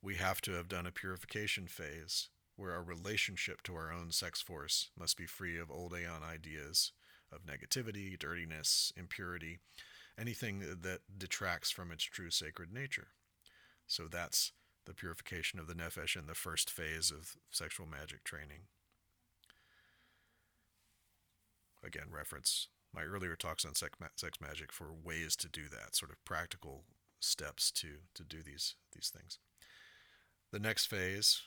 we 0.02 0.16
have 0.16 0.42
to 0.42 0.54
have 0.54 0.68
done 0.68 0.88
a 0.88 0.92
purification 0.92 1.68
phase 1.68 2.30
where 2.56 2.72
our 2.72 2.84
relationship 2.84 3.62
to 3.64 3.76
our 3.76 3.92
own 3.92 4.12
sex 4.12 4.42
force 4.42 4.90
must 4.98 5.18
be 5.18 5.26
free 5.26 5.60
of 5.60 5.72
old 5.72 5.94
aeon 5.94 6.24
ideas 6.24 6.92
of 7.32 7.46
negativity, 7.46 8.18
dirtiness, 8.18 8.92
impurity, 8.98 9.60
anything 10.20 10.60
that 10.60 11.00
detracts 11.18 11.72
from 11.72 11.92
its 11.92 12.04
true 12.04 12.30
sacred 12.30 12.74
nature. 12.74 13.10
So 13.88 14.08
that's 14.08 14.52
the 14.86 14.94
purification 14.94 15.60
of 15.60 15.68
the 15.68 15.74
Nefesh 15.74 16.16
in 16.16 16.28
the 16.28 16.36
first 16.36 16.70
phase 16.70 17.12
of 17.12 17.36
sexual 17.50 17.86
magic 17.86 18.24
training. 18.24 18.68
Again, 21.84 22.08
reference 22.12 22.68
my 22.94 23.04
earlier 23.04 23.36
talks 23.36 23.66
on 23.66 23.76
sex, 23.76 23.98
sex 24.16 24.40
magic 24.42 24.72
for 24.72 24.88
ways 24.94 25.36
to 25.38 25.50
do 25.50 25.64
that, 25.70 25.96
sort 25.96 26.12
of 26.12 26.24
practical 26.26 26.84
steps 27.20 27.72
to 27.72 27.88
to 28.16 28.24
do 28.24 28.42
these 28.44 28.76
these 28.94 29.12
things. 29.16 29.40
The 30.52 30.60
next 30.60 30.88
phase, 30.88 31.42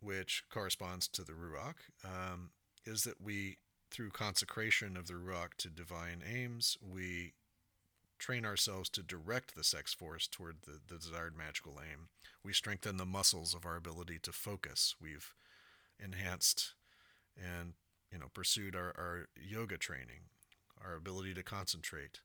which 0.00 0.44
corresponds 0.50 1.08
to 1.08 1.24
the 1.24 1.32
ruach, 1.32 1.76
um, 2.04 2.50
is 2.84 3.02
that 3.02 3.20
we, 3.20 3.58
through 3.90 4.10
consecration 4.10 4.96
of 4.96 5.06
the 5.06 5.14
ruach 5.14 5.54
to 5.58 5.68
divine 5.68 6.22
aims, 6.26 6.76
we 6.80 7.34
train 8.18 8.44
ourselves 8.44 8.88
to 8.90 9.02
direct 9.02 9.54
the 9.54 9.64
sex 9.64 9.92
force 9.92 10.26
toward 10.26 10.56
the, 10.62 10.80
the 10.86 10.98
desired 10.98 11.36
magical 11.36 11.78
aim. 11.80 12.08
We 12.42 12.52
strengthen 12.52 12.96
the 12.96 13.04
muscles 13.04 13.54
of 13.54 13.66
our 13.66 13.76
ability 13.76 14.18
to 14.22 14.32
focus. 14.32 14.94
We've 15.00 15.34
enhanced 15.98 16.74
and 17.36 17.74
you 18.12 18.18
know, 18.18 18.26
pursued 18.32 18.74
our, 18.74 18.94
our 18.96 19.28
yoga 19.36 19.76
training, 19.76 20.30
our 20.82 20.94
ability 20.94 21.34
to 21.34 21.42
concentrate, 21.42 22.20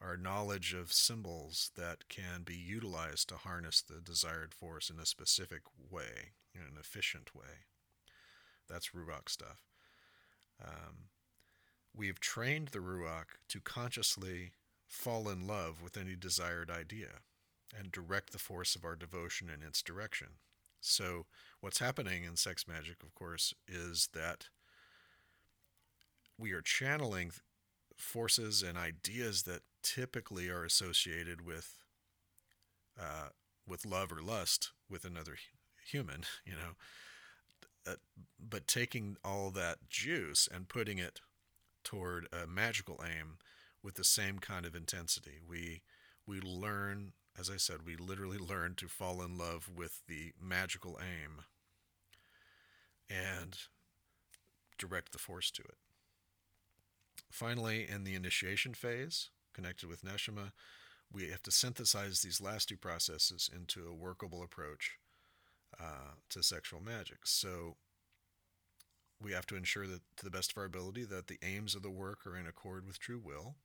our 0.00 0.16
knowledge 0.16 0.74
of 0.74 0.92
symbols 0.92 1.70
that 1.76 2.08
can 2.08 2.42
be 2.44 2.56
utilized 2.56 3.28
to 3.28 3.36
harness 3.36 3.82
the 3.82 4.00
desired 4.00 4.54
force 4.54 4.90
in 4.90 4.98
a 4.98 5.06
specific 5.06 5.62
way, 5.90 6.32
in 6.54 6.62
an 6.62 6.76
efficient 6.78 7.34
way. 7.34 7.66
That's 8.68 8.90
Ruach 8.90 9.28
stuff. 9.28 9.67
Um, 10.64 11.08
we've 11.94 12.20
trained 12.20 12.68
the 12.68 12.78
Ruach 12.78 13.36
to 13.48 13.60
consciously 13.60 14.52
fall 14.86 15.28
in 15.28 15.46
love 15.46 15.82
with 15.82 15.96
any 15.96 16.16
desired 16.16 16.70
idea 16.70 17.20
and 17.76 17.92
direct 17.92 18.32
the 18.32 18.38
force 18.38 18.74
of 18.74 18.84
our 18.84 18.96
devotion 18.96 19.48
in 19.50 19.66
its 19.66 19.82
direction. 19.82 20.28
So, 20.80 21.26
what's 21.60 21.80
happening 21.80 22.24
in 22.24 22.36
sex 22.36 22.66
magic, 22.66 23.02
of 23.02 23.14
course, 23.14 23.52
is 23.66 24.08
that 24.14 24.46
we 26.38 26.52
are 26.52 26.62
channeling 26.62 27.32
forces 27.96 28.62
and 28.62 28.78
ideas 28.78 29.42
that 29.42 29.62
typically 29.82 30.48
are 30.48 30.64
associated 30.64 31.44
with 31.44 31.78
uh, 32.98 33.28
with 33.66 33.84
love 33.84 34.12
or 34.12 34.22
lust 34.22 34.70
with 34.88 35.04
another 35.04 35.36
human, 35.84 36.22
you 36.44 36.52
know. 36.52 36.76
Uh, 37.88 37.94
but 38.38 38.66
taking 38.66 39.16
all 39.24 39.50
that 39.50 39.88
juice 39.88 40.48
and 40.52 40.68
putting 40.68 40.98
it 40.98 41.20
toward 41.84 42.26
a 42.32 42.46
magical 42.46 43.02
aim 43.04 43.38
with 43.82 43.94
the 43.94 44.04
same 44.04 44.38
kind 44.38 44.66
of 44.66 44.74
intensity. 44.74 45.40
We 45.48 45.82
we 46.26 46.40
learn, 46.40 47.12
as 47.38 47.48
I 47.48 47.56
said, 47.56 47.86
we 47.86 47.96
literally 47.96 48.38
learn 48.50 48.74
to 48.76 48.88
fall 48.88 49.22
in 49.22 49.38
love 49.38 49.70
with 49.74 50.02
the 50.06 50.32
magical 50.40 50.98
aim 51.00 51.44
and 53.08 53.56
direct 54.76 55.12
the 55.12 55.18
force 55.18 55.50
to 55.52 55.62
it. 55.62 55.76
Finally, 57.30 57.86
in 57.88 58.04
the 58.04 58.14
initiation 58.14 58.74
phase, 58.74 59.30
connected 59.54 59.88
with 59.88 60.04
Neshama, 60.04 60.52
we 61.12 61.30
have 61.30 61.42
to 61.42 61.50
synthesize 61.50 62.20
these 62.20 62.40
last 62.40 62.68
two 62.68 62.76
processes 62.76 63.48
into 63.54 63.88
a 63.88 63.94
workable 63.94 64.42
approach 64.42 64.98
uh, 65.80 66.14
to 66.30 66.42
sexual 66.42 66.80
magic. 66.80 67.18
So 67.24 67.76
we 69.20 69.32
have 69.32 69.46
to 69.46 69.56
ensure 69.56 69.86
that, 69.86 70.00
to 70.16 70.24
the 70.24 70.30
best 70.30 70.52
of 70.52 70.58
our 70.58 70.64
ability, 70.64 71.04
that 71.04 71.26
the 71.26 71.38
aims 71.42 71.74
of 71.74 71.82
the 71.82 71.90
work 71.90 72.26
are 72.26 72.36
in 72.36 72.46
accord 72.46 72.86
with 72.86 72.98
true 72.98 73.20
will, 73.22 73.56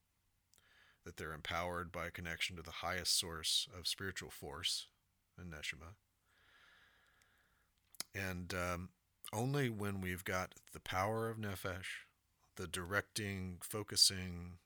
that 1.05 1.17
they're 1.17 1.33
empowered 1.33 1.91
by 1.91 2.07
a 2.07 2.11
connection 2.11 2.55
to 2.55 2.61
the 2.61 2.71
highest 2.71 3.19
source 3.19 3.67
of 3.77 3.87
spiritual 3.87 4.29
force 4.29 4.87
in 5.39 5.49
Neshama. 5.49 5.95
And 8.15 8.53
um, 8.53 8.89
only 9.33 9.69
when 9.69 10.01
we've 10.01 10.23
got 10.23 10.53
the 10.73 10.79
power 10.79 11.29
of 11.29 11.37
Nefesh, 11.37 12.05
the 12.55 12.67
directing, 12.67 13.57
focusing 13.61 14.59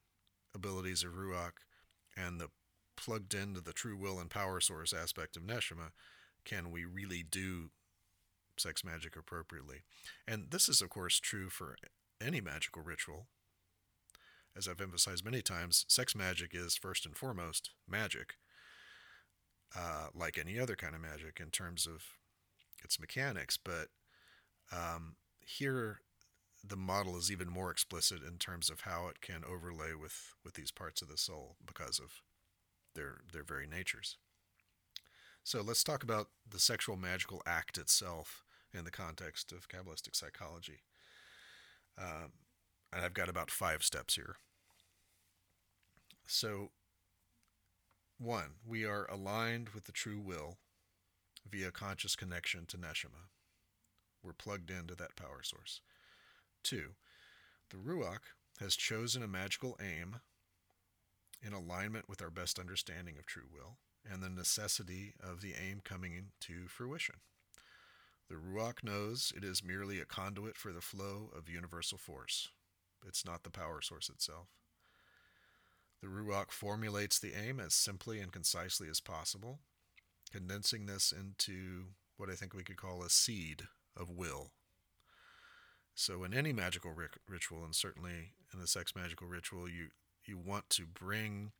abilities 0.53 1.03
of 1.03 1.13
Ruach, 1.13 1.53
and 2.15 2.39
the 2.39 2.49
plugged 2.95 3.33
into 3.33 3.61
the 3.61 3.73
true 3.73 3.95
will 3.95 4.19
and 4.19 4.29
power 4.29 4.59
source 4.59 4.91
aspect 4.91 5.37
of 5.37 5.43
Neshama, 5.43 5.91
can 6.47 6.71
we 6.71 6.85
really 6.85 7.23
do 7.29 7.69
sex 8.57 8.83
magic 8.83 9.15
appropriately. 9.15 9.81
And 10.27 10.49
this 10.49 10.69
is, 10.69 10.81
of 10.81 10.89
course, 10.89 11.19
true 11.19 11.49
for 11.49 11.75
any 12.25 12.41
magical 12.41 12.81
ritual. 12.81 13.27
As 14.55 14.67
I've 14.67 14.81
emphasized 14.81 15.25
many 15.25 15.41
times, 15.41 15.85
sex 15.87 16.15
magic 16.15 16.55
is 16.55 16.77
first 16.77 17.05
and 17.05 17.15
foremost 17.15 17.71
magic, 17.87 18.35
uh, 19.77 20.07
like 20.15 20.37
any 20.37 20.57
other 20.57 20.75
kind 20.75 20.95
of 20.95 21.01
magic 21.01 21.39
in 21.39 21.51
terms 21.51 21.85
of 21.85 22.03
its 22.83 22.99
mechanics. 22.99 23.57
But 23.57 23.89
um, 24.71 25.17
here, 25.45 25.99
the 26.63 26.77
model 26.77 27.17
is 27.17 27.31
even 27.31 27.49
more 27.49 27.69
explicit 27.69 28.23
in 28.27 28.37
terms 28.37 28.69
of 28.69 28.81
how 28.81 29.09
it 29.09 29.21
can 29.21 29.43
overlay 29.47 29.93
with, 29.93 30.33
with 30.43 30.55
these 30.55 30.71
parts 30.71 31.01
of 31.01 31.09
the 31.09 31.17
soul 31.17 31.57
because 31.63 31.99
of 31.99 32.21
their 32.95 33.17
their 33.31 33.43
very 33.43 33.67
natures. 33.67 34.17
So 35.47 35.61
let's 35.61 35.81
talk 35.81 36.03
about 36.03 36.27
the 36.45 36.59
sexual 36.59 36.97
magical 36.97 37.41
act 37.47 37.77
itself 37.77 38.43
in 38.73 38.83
the 38.83 38.91
context 38.91 39.53
of 39.53 39.69
Kabbalistic 39.69 40.13
psychology. 40.13 40.81
Um, 41.97 42.33
and 42.91 43.05
I've 43.05 43.13
got 43.13 43.29
about 43.29 43.49
five 43.49 43.81
steps 43.81 44.15
here. 44.15 44.35
So, 46.27 46.71
one, 48.17 48.55
we 48.67 48.83
are 48.83 49.09
aligned 49.09 49.69
with 49.69 49.85
the 49.85 49.93
true 49.93 50.19
will 50.19 50.57
via 51.49 51.71
conscious 51.71 52.17
connection 52.17 52.65
to 52.65 52.77
Neshama. 52.77 53.29
We're 54.21 54.33
plugged 54.33 54.69
into 54.69 54.95
that 54.95 55.15
power 55.15 55.43
source. 55.43 55.79
Two, 56.61 56.95
the 57.69 57.77
Ruach 57.77 58.33
has 58.59 58.75
chosen 58.75 59.23
a 59.23 59.27
magical 59.27 59.79
aim 59.79 60.17
in 61.41 61.53
alignment 61.53 62.09
with 62.09 62.21
our 62.21 62.31
best 62.31 62.59
understanding 62.59 63.15
of 63.17 63.25
true 63.25 63.47
will 63.49 63.77
and 64.11 64.21
the 64.21 64.29
necessity 64.29 65.13
of 65.21 65.41
the 65.41 65.53
aim 65.53 65.81
coming 65.83 66.13
into 66.13 66.67
fruition. 66.67 67.15
The 68.29 68.35
Ruach 68.35 68.83
knows 68.83 69.31
it 69.35 69.43
is 69.43 69.63
merely 69.63 69.99
a 69.99 70.05
conduit 70.05 70.57
for 70.57 70.73
the 70.73 70.81
flow 70.81 71.29
of 71.35 71.49
universal 71.49 71.97
force. 71.97 72.49
It's 73.07 73.25
not 73.25 73.43
the 73.43 73.49
power 73.49 73.81
source 73.81 74.09
itself. 74.09 74.47
The 76.01 76.07
Ruach 76.07 76.51
formulates 76.51 77.19
the 77.19 77.33
aim 77.33 77.59
as 77.59 77.73
simply 77.73 78.19
and 78.19 78.31
concisely 78.31 78.87
as 78.89 78.99
possible, 78.99 79.59
condensing 80.31 80.85
this 80.85 81.11
into 81.11 81.85
what 82.17 82.29
I 82.29 82.33
think 82.33 82.53
we 82.53 82.63
could 82.63 82.77
call 82.77 83.01
a 83.01 83.09
seed 83.09 83.63
of 83.95 84.09
will. 84.09 84.51
So, 85.95 86.23
in 86.23 86.33
any 86.33 86.53
magical 86.53 86.93
ritual, 87.27 87.63
and 87.63 87.73
certainly 87.73 88.33
in 88.53 88.59
the 88.59 88.67
sex 88.67 88.95
magical 88.95 89.27
ritual, 89.27 89.67
you, 89.67 89.87
you 90.25 90.37
want 90.37 90.69
to 90.71 90.85
bring 90.85 91.53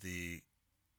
the 0.00 0.42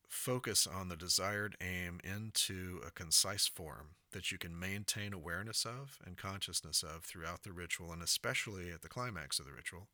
focus 0.08 0.68
on 0.68 0.90
the 0.90 0.96
desired 0.96 1.58
aim 1.60 2.00
into 2.04 2.80
a 2.86 2.92
concise 2.92 3.48
form 3.48 3.96
that 4.12 4.32
you 4.32 4.38
can 4.38 4.58
maintain 4.58 5.12
awareness 5.12 5.66
of 5.66 5.98
and 6.06 6.18
consciousness 6.18 6.84
of 6.84 7.04
throughout 7.04 7.44
the 7.44 7.52
ritual, 7.52 7.92
and 7.92 8.04
especially 8.04 8.72
at 8.72 8.82
the 8.82 8.90
climax 8.90 9.40
of 9.40 9.46
the 9.46 9.52
ritual, 9.52 9.88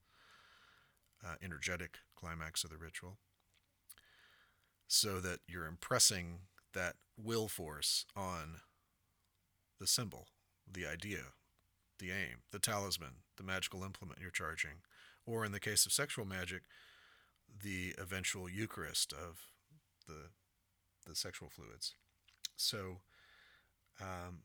uh, 1.25 1.35
energetic 1.41 1.99
climax 2.15 2.63
of 2.63 2.69
the 2.69 2.77
ritual, 2.77 3.17
so 4.87 5.19
that 5.19 5.39
you're 5.47 5.65
impressing 5.65 6.39
that 6.73 6.95
will 7.17 7.47
force 7.47 8.05
on 8.15 8.57
the 9.79 9.87
symbol, 9.87 10.27
the 10.69 10.85
idea, 10.85 11.33
the 11.99 12.11
aim, 12.11 12.39
the 12.51 12.59
talisman, 12.59 13.23
the 13.37 13.43
magical 13.43 13.83
implement 13.83 14.19
you're 14.21 14.31
charging, 14.31 14.81
or 15.25 15.45
in 15.45 15.51
the 15.51 15.59
case 15.59 15.85
of 15.85 15.91
sexual 15.91 16.25
magic, 16.25 16.63
the 17.63 17.93
eventual 17.97 18.49
Eucharist 18.49 19.13
of 19.13 19.47
the 20.07 20.29
the 21.05 21.15
sexual 21.15 21.49
fluids. 21.49 21.95
So 22.55 23.01
um, 24.01 24.43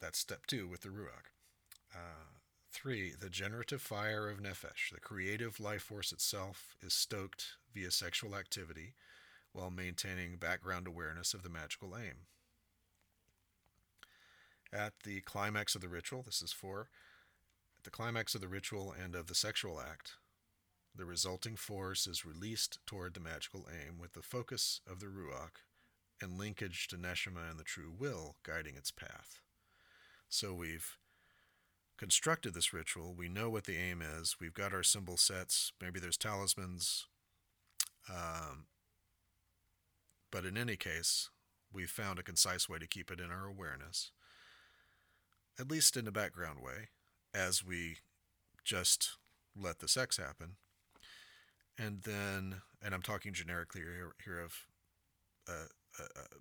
that's 0.00 0.18
step 0.18 0.46
two 0.46 0.68
with 0.68 0.82
the 0.82 0.88
ruach. 0.88 1.30
Uh, 1.94 2.38
three, 2.72 3.12
the 3.18 3.30
generative 3.30 3.80
fire 3.80 4.28
of 4.28 4.42
nefesh, 4.42 4.92
the 4.92 5.00
creative 5.00 5.60
life 5.60 5.82
force 5.82 6.12
itself, 6.12 6.74
is 6.82 6.92
stoked 6.92 7.56
via 7.74 7.90
sexual 7.90 8.34
activity 8.34 8.94
while 9.52 9.70
maintaining 9.70 10.36
background 10.36 10.86
awareness 10.86 11.34
of 11.34 11.42
the 11.42 11.48
magical 11.48 11.96
aim. 11.96 12.26
At 14.72 14.94
the 15.04 15.20
climax 15.20 15.74
of 15.74 15.82
the 15.82 15.88
ritual, 15.88 16.22
this 16.22 16.40
is 16.40 16.52
four, 16.52 16.88
at 17.78 17.84
the 17.84 17.90
climax 17.90 18.34
of 18.34 18.40
the 18.40 18.48
ritual 18.48 18.92
and 18.92 19.14
of 19.14 19.26
the 19.26 19.34
sexual 19.34 19.80
act, 19.80 20.14
the 20.94 21.04
resulting 21.04 21.56
force 21.56 22.06
is 22.06 22.24
released 22.24 22.78
toward 22.86 23.14
the 23.14 23.20
magical 23.20 23.66
aim 23.70 23.98
with 23.98 24.12
the 24.12 24.22
focus 24.22 24.80
of 24.90 25.00
the 25.00 25.06
Ruach 25.06 25.62
and 26.20 26.38
linkage 26.38 26.86
to 26.88 26.96
Neshama 26.96 27.50
and 27.50 27.58
the 27.58 27.64
true 27.64 27.92
will 27.96 28.36
guiding 28.42 28.76
its 28.76 28.90
path. 28.90 29.40
So 30.28 30.54
we've 30.54 30.98
constructed 31.98 32.54
this 32.54 32.72
ritual. 32.72 33.14
We 33.14 33.28
know 33.28 33.48
what 33.48 33.64
the 33.64 33.76
aim 33.76 34.02
is. 34.02 34.36
We've 34.40 34.54
got 34.54 34.72
our 34.72 34.82
symbol 34.82 35.16
sets. 35.16 35.72
Maybe 35.80 35.98
there's 35.98 36.16
talismans. 36.16 37.06
Um, 38.08 38.66
but 40.30 40.44
in 40.44 40.56
any 40.56 40.76
case, 40.76 41.30
we've 41.72 41.90
found 41.90 42.18
a 42.18 42.22
concise 42.22 42.68
way 42.68 42.78
to 42.78 42.86
keep 42.86 43.10
it 43.10 43.20
in 43.20 43.30
our 43.30 43.46
awareness, 43.46 44.10
at 45.58 45.70
least 45.70 45.96
in 45.96 46.06
a 46.06 46.12
background 46.12 46.60
way, 46.60 46.88
as 47.34 47.64
we 47.64 47.98
just 48.64 49.16
let 49.56 49.78
the 49.78 49.88
sex 49.88 50.16
happen 50.16 50.56
and 51.78 52.02
then 52.02 52.62
and 52.84 52.94
I'm 52.94 53.02
talking 53.02 53.32
generically 53.32 53.80
here, 53.80 54.12
here 54.24 54.40
of 54.40 54.54
uh, 55.48 55.68
uh, 56.00 56.20
uh, 56.20 56.36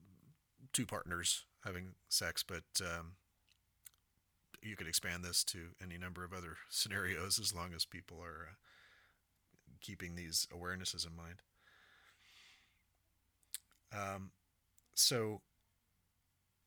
two 0.74 0.86
partners 0.86 1.46
having 1.64 1.94
sex, 2.10 2.44
but 2.44 2.64
um, 2.82 3.14
you 4.62 4.76
could 4.76 4.88
expand 4.88 5.24
this 5.24 5.44
to 5.46 5.60
any 5.82 5.98
number 5.98 6.24
of 6.24 6.34
other 6.34 6.58
scenarios 6.70 7.40
as 7.40 7.54
long 7.54 7.74
as 7.76 7.86
people 7.86 8.18
are 8.18 8.48
uh, 8.50 8.56
keeping 9.82 10.16
these 10.16 10.48
awarenesses 10.54 11.06
in 11.06 11.16
mind. 11.16 11.42
Um, 13.94 14.32
so 14.96 15.42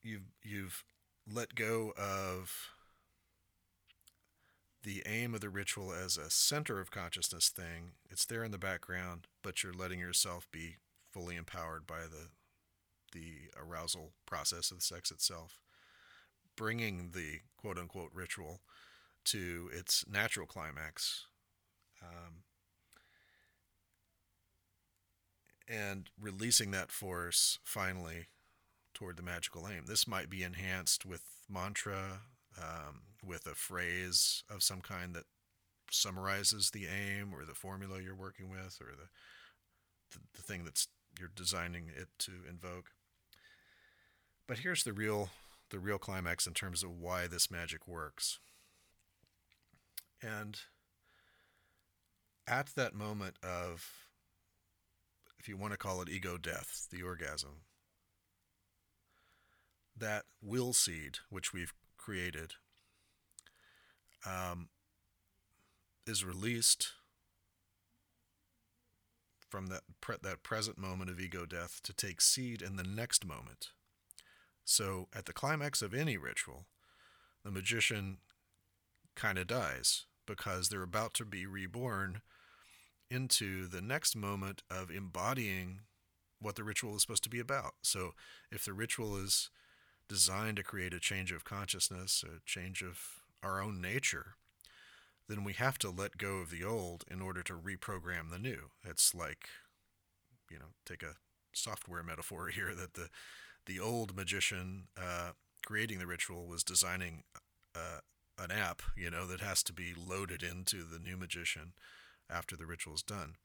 you've 0.03 0.31
you've 0.42 0.85
let 1.33 1.55
go 1.55 1.92
of 1.96 2.53
the 4.84 5.02
aim 5.06 5.34
of 5.34 5.40
the 5.40 5.48
ritual 5.48 5.92
as 5.92 6.16
a 6.16 6.30
center 6.30 6.80
of 6.80 6.90
consciousness 6.90 7.48
thing. 7.48 7.92
It's 8.10 8.26
there 8.26 8.44
in 8.44 8.52
the 8.52 8.58
background, 8.58 9.26
but 9.42 9.62
you're 9.62 9.72
letting 9.72 9.98
yourself 9.98 10.46
be 10.52 10.76
fully 11.10 11.36
empowered 11.36 11.86
by 11.86 12.02
the 12.02 12.28
the 13.12 13.48
arousal 13.56 14.10
process 14.26 14.72
of 14.72 14.78
the 14.78 14.82
sex 14.82 15.12
itself, 15.12 15.60
bringing 16.56 17.12
the 17.12 17.40
quote 17.56 17.78
unquote 17.78 18.10
ritual 18.12 18.60
to 19.24 19.70
its 19.72 20.04
natural 20.10 20.46
climax. 20.46 21.26
Um, 22.02 22.42
and 25.66 26.10
releasing 26.20 26.72
that 26.72 26.92
force 26.92 27.58
finally 27.64 28.26
toward 28.92 29.16
the 29.16 29.22
magical 29.22 29.66
aim. 29.66 29.84
This 29.86 30.06
might 30.06 30.28
be 30.28 30.42
enhanced 30.42 31.06
with 31.06 31.22
mantra, 31.48 32.20
um, 32.58 33.02
with 33.24 33.46
a 33.46 33.54
phrase 33.54 34.42
of 34.50 34.62
some 34.62 34.80
kind 34.80 35.14
that 35.14 35.24
summarizes 35.90 36.70
the 36.70 36.86
aim 36.86 37.32
or 37.34 37.44
the 37.44 37.54
formula 37.54 38.00
you're 38.00 38.14
working 38.14 38.50
with 38.50 38.78
or 38.80 38.92
the, 38.96 39.08
the, 40.12 40.18
the 40.34 40.42
thing 40.42 40.64
that's 40.64 40.88
you're 41.18 41.30
designing 41.34 41.90
it 41.94 42.08
to 42.18 42.32
invoke. 42.48 42.90
But 44.46 44.58
here's 44.58 44.82
the 44.82 44.92
real 44.92 45.30
the 45.70 45.78
real 45.78 45.98
climax 45.98 46.46
in 46.46 46.54
terms 46.54 46.82
of 46.82 46.90
why 46.90 47.26
this 47.26 47.50
magic 47.50 47.88
works. 47.88 48.38
And 50.22 50.60
at 52.46 52.68
that 52.76 52.94
moment 52.94 53.36
of 53.42 54.06
if 55.38 55.48
you 55.48 55.56
want 55.56 55.72
to 55.72 55.78
call 55.78 56.00
it 56.00 56.08
ego 56.08 56.38
death, 56.38 56.86
the 56.90 57.02
orgasm, 57.02 57.62
that 59.96 60.24
will 60.42 60.72
seed 60.72 61.18
which 61.30 61.52
we've 61.52 61.74
created 62.04 62.52
um, 64.26 64.68
is 66.06 66.24
released 66.24 66.92
from 69.48 69.68
that 69.68 69.82
pre- 70.02 70.16
that 70.22 70.42
present 70.42 70.76
moment 70.76 71.08
of 71.08 71.18
ego 71.18 71.46
death 71.46 71.80
to 71.82 71.94
take 71.94 72.20
seed 72.20 72.60
in 72.60 72.76
the 72.76 72.84
next 72.84 73.24
moment. 73.24 73.68
So 74.66 75.08
at 75.14 75.24
the 75.24 75.32
climax 75.32 75.80
of 75.80 75.94
any 75.94 76.18
ritual, 76.18 76.66
the 77.42 77.50
magician 77.50 78.18
kind 79.14 79.38
of 79.38 79.46
dies 79.46 80.04
because 80.26 80.68
they're 80.68 80.82
about 80.82 81.14
to 81.14 81.24
be 81.24 81.46
reborn 81.46 82.20
into 83.10 83.66
the 83.66 83.82
next 83.82 84.14
moment 84.14 84.62
of 84.70 84.90
embodying 84.90 85.80
what 86.38 86.56
the 86.56 86.64
ritual 86.64 86.96
is 86.96 87.02
supposed 87.02 87.24
to 87.24 87.30
be 87.30 87.40
about. 87.40 87.74
So 87.82 88.12
if 88.50 88.64
the 88.64 88.72
ritual 88.74 89.16
is 89.16 89.50
designed 90.08 90.56
to 90.56 90.62
create 90.62 90.94
a 90.94 91.00
change 91.00 91.32
of 91.32 91.44
consciousness, 91.44 92.24
a 92.24 92.40
change 92.44 92.82
of 92.82 92.98
our 93.42 93.60
own 93.60 93.80
nature, 93.80 94.34
then 95.28 95.44
we 95.44 95.54
have 95.54 95.78
to 95.78 95.90
let 95.90 96.18
go 96.18 96.36
of 96.36 96.50
the 96.50 96.64
old 96.64 97.04
in 97.10 97.22
order 97.22 97.42
to 97.42 97.54
reprogram 97.54 98.30
the 98.30 98.38
new. 98.38 98.70
It's 98.84 99.14
like, 99.14 99.48
you 100.50 100.58
know, 100.58 100.72
take 100.84 101.02
a 101.02 101.16
software 101.52 102.02
metaphor 102.02 102.48
here 102.54 102.74
that 102.74 102.94
the 102.94 103.08
the 103.66 103.80
old 103.80 104.14
magician 104.14 104.88
uh, 104.98 105.30
creating 105.64 105.98
the 105.98 106.06
ritual 106.06 106.46
was 106.46 106.62
designing 106.62 107.22
uh, 107.74 108.00
an 108.38 108.50
app, 108.50 108.82
you 108.94 109.10
know, 109.10 109.26
that 109.26 109.40
has 109.40 109.62
to 109.62 109.72
be 109.72 109.94
loaded 109.96 110.42
into 110.42 110.84
the 110.84 110.98
new 110.98 111.16
magician 111.16 111.72
after 112.28 112.56
the 112.56 112.66
ritual 112.66 112.94
is 112.94 113.02
done. 113.02 113.36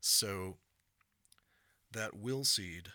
So 0.00 0.58
that 1.92 2.16
will 2.16 2.44
seed 2.44 2.90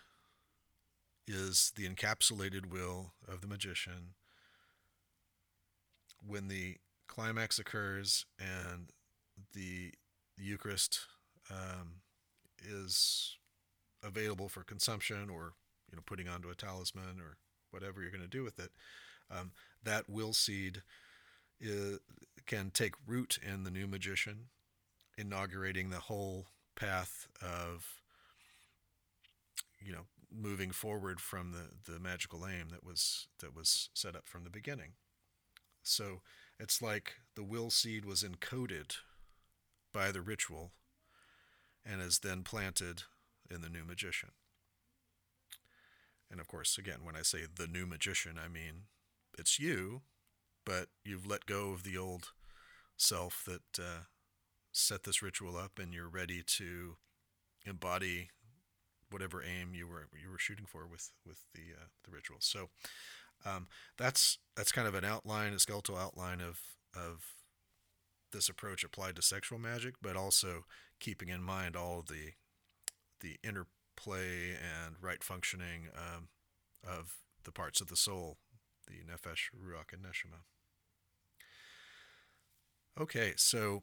is 1.26 1.72
the 1.76 1.88
encapsulated 1.88 2.66
will 2.66 3.12
of 3.26 3.40
the 3.40 3.46
magician. 3.46 4.14
When 6.26 6.48
the 6.48 6.76
climax 7.08 7.58
occurs 7.58 8.26
and 8.38 8.88
the 9.52 9.92
Eucharist 10.36 11.00
um, 11.50 12.00
is 12.64 13.36
available 14.02 14.48
for 14.48 14.62
consumption 14.62 15.28
or 15.30 15.52
you 15.90 15.96
know 15.96 16.02
putting 16.04 16.28
onto 16.28 16.50
a 16.50 16.54
talisman 16.54 17.20
or 17.20 17.36
whatever 17.70 18.00
you're 18.00 18.10
going 18.10 18.22
to 18.22 18.28
do 18.28 18.44
with 18.44 18.58
it, 18.58 18.70
um, 19.30 19.52
that 19.82 20.08
will 20.08 20.32
seed 20.32 20.82
is, 21.60 21.98
can 22.46 22.70
take 22.70 22.94
root 23.06 23.38
in 23.42 23.64
the 23.64 23.70
new 23.70 23.86
magician, 23.86 24.48
inaugurating 25.16 25.90
the 25.90 26.00
whole 26.00 26.46
path 26.76 27.26
of 27.42 27.86
you 29.80 29.92
know 29.92 30.06
moving 30.36 30.70
forward 30.70 31.20
from 31.20 31.52
the, 31.52 31.92
the 31.92 31.98
magical 31.98 32.46
aim 32.46 32.68
that 32.70 32.84
was 32.84 33.28
that 33.40 33.54
was 33.54 33.90
set 33.94 34.14
up 34.14 34.26
from 34.26 34.44
the 34.44 34.50
beginning. 34.50 34.92
So 35.82 36.20
it's 36.58 36.82
like 36.82 37.14
the 37.34 37.44
will 37.44 37.70
seed 37.70 38.04
was 38.04 38.22
encoded 38.22 38.96
by 39.92 40.10
the 40.10 40.20
ritual 40.20 40.72
and 41.84 42.00
is 42.00 42.18
then 42.18 42.42
planted 42.42 43.04
in 43.50 43.60
the 43.60 43.68
new 43.68 43.84
magician. 43.84 44.30
And 46.30 46.40
of 46.40 46.48
course, 46.48 46.76
again, 46.76 47.00
when 47.04 47.16
I 47.16 47.22
say 47.22 47.40
the 47.54 47.68
new 47.68 47.86
magician, 47.86 48.38
I 48.42 48.48
mean 48.48 48.84
it's 49.38 49.60
you, 49.60 50.02
but 50.64 50.88
you've 51.04 51.26
let 51.26 51.46
go 51.46 51.70
of 51.70 51.84
the 51.84 51.96
old 51.96 52.32
self 52.96 53.44
that 53.46 53.78
uh, 53.78 54.04
set 54.72 55.04
this 55.04 55.22
ritual 55.22 55.56
up, 55.56 55.78
and 55.78 55.94
you're 55.94 56.08
ready 56.08 56.42
to 56.42 56.96
embody 57.64 58.30
whatever 59.16 59.42
aim 59.42 59.72
you 59.72 59.86
were 59.86 60.08
you 60.22 60.30
were 60.30 60.38
shooting 60.38 60.66
for 60.66 60.86
with 60.86 61.10
with 61.26 61.38
the 61.54 61.72
uh, 61.74 61.86
the 62.04 62.10
ritual. 62.10 62.36
So 62.40 62.68
um, 63.46 63.68
that's 63.96 64.38
that's 64.54 64.72
kind 64.72 64.86
of 64.86 64.94
an 64.94 65.06
outline, 65.06 65.54
a 65.54 65.58
skeletal 65.58 65.96
outline 65.96 66.42
of 66.42 66.60
of 66.94 67.24
this 68.30 68.50
approach 68.50 68.84
applied 68.84 69.16
to 69.16 69.22
sexual 69.22 69.58
magic, 69.58 69.94
but 70.02 70.16
also 70.16 70.66
keeping 71.00 71.30
in 71.30 71.42
mind 71.42 71.76
all 71.76 72.00
of 72.00 72.08
the 72.08 72.32
the 73.22 73.38
interplay 73.42 74.50
and 74.50 74.96
right 75.00 75.24
functioning 75.24 75.88
um, 75.96 76.28
of 76.86 77.14
the 77.44 77.52
parts 77.52 77.80
of 77.80 77.88
the 77.88 77.96
soul, 77.96 78.36
the 78.86 79.00
nefesh, 79.10 79.48
ruach, 79.56 79.94
and 79.94 80.02
neshama. 80.02 80.42
Okay, 83.00 83.32
so 83.36 83.82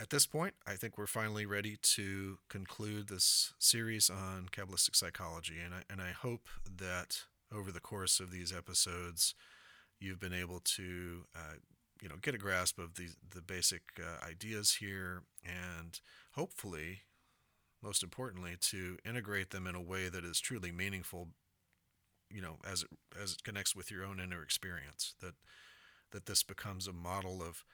at 0.00 0.10
this 0.10 0.26
point, 0.26 0.54
I 0.66 0.74
think 0.74 0.96
we're 0.96 1.06
finally 1.06 1.44
ready 1.44 1.76
to 1.82 2.38
conclude 2.48 3.08
this 3.08 3.52
series 3.58 4.08
on 4.08 4.48
Kabbalistic 4.52 4.94
psychology, 4.94 5.56
and 5.64 5.74
I, 5.74 5.82
and 5.90 6.00
I 6.00 6.12
hope 6.12 6.48
that 6.76 7.22
over 7.52 7.72
the 7.72 7.80
course 7.80 8.20
of 8.20 8.30
these 8.30 8.52
episodes, 8.52 9.34
you've 9.98 10.20
been 10.20 10.32
able 10.32 10.60
to, 10.60 11.24
uh, 11.34 11.54
you 12.00 12.08
know, 12.08 12.14
get 12.22 12.34
a 12.34 12.38
grasp 12.38 12.78
of 12.78 12.94
the 12.94 13.08
the 13.28 13.42
basic 13.42 13.82
uh, 13.98 14.24
ideas 14.24 14.76
here, 14.80 15.22
and 15.44 16.00
hopefully, 16.32 17.00
most 17.82 18.04
importantly, 18.04 18.56
to 18.60 18.98
integrate 19.04 19.50
them 19.50 19.66
in 19.66 19.74
a 19.74 19.82
way 19.82 20.08
that 20.08 20.24
is 20.24 20.38
truly 20.38 20.70
meaningful. 20.70 21.28
You 22.30 22.42
know, 22.42 22.58
as 22.64 22.82
it 22.82 22.90
as 23.20 23.32
it 23.32 23.42
connects 23.42 23.74
with 23.74 23.90
your 23.90 24.04
own 24.04 24.20
inner 24.20 24.42
experience, 24.42 25.14
that 25.20 25.34
that 26.12 26.26
this 26.26 26.44
becomes 26.44 26.86
a 26.86 26.92
model 26.92 27.42
of 27.42 27.64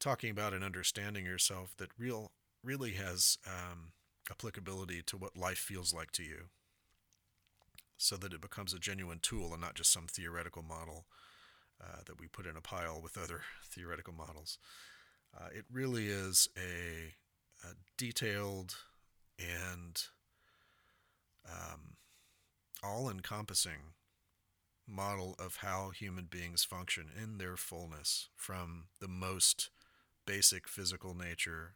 talking 0.00 0.30
about 0.30 0.54
and 0.54 0.64
understanding 0.64 1.24
yourself 1.24 1.74
that 1.76 1.90
real 1.98 2.32
really 2.64 2.92
has 2.92 3.38
um, 3.46 3.92
applicability 4.30 5.02
to 5.02 5.16
what 5.16 5.36
life 5.36 5.58
feels 5.58 5.94
like 5.94 6.10
to 6.12 6.22
you 6.22 6.48
so 7.96 8.16
that 8.16 8.32
it 8.32 8.40
becomes 8.40 8.72
a 8.72 8.78
genuine 8.78 9.18
tool 9.20 9.52
and 9.52 9.60
not 9.60 9.74
just 9.74 9.92
some 9.92 10.06
theoretical 10.06 10.62
model 10.62 11.04
uh, 11.82 12.00
that 12.06 12.18
we 12.18 12.26
put 12.26 12.46
in 12.46 12.56
a 12.56 12.60
pile 12.60 13.00
with 13.02 13.18
other 13.18 13.42
theoretical 13.64 14.14
models. 14.14 14.58
Uh, 15.36 15.48
it 15.54 15.64
really 15.70 16.08
is 16.08 16.48
a, 16.56 17.14
a 17.66 17.74
detailed 17.96 18.76
and 19.38 20.04
um, 21.46 21.96
all 22.82 23.08
encompassing 23.08 23.94
model 24.88 25.36
of 25.38 25.56
how 25.56 25.90
human 25.90 26.24
beings 26.24 26.64
function 26.64 27.10
in 27.22 27.38
their 27.38 27.56
fullness 27.56 28.28
from 28.34 28.86
the 29.00 29.08
most 29.08 29.70
basic 30.26 30.68
physical 30.68 31.14
nature 31.14 31.74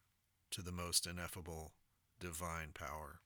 to 0.50 0.62
the 0.62 0.72
most 0.72 1.06
ineffable 1.06 1.72
divine 2.20 2.70
power. 2.74 3.20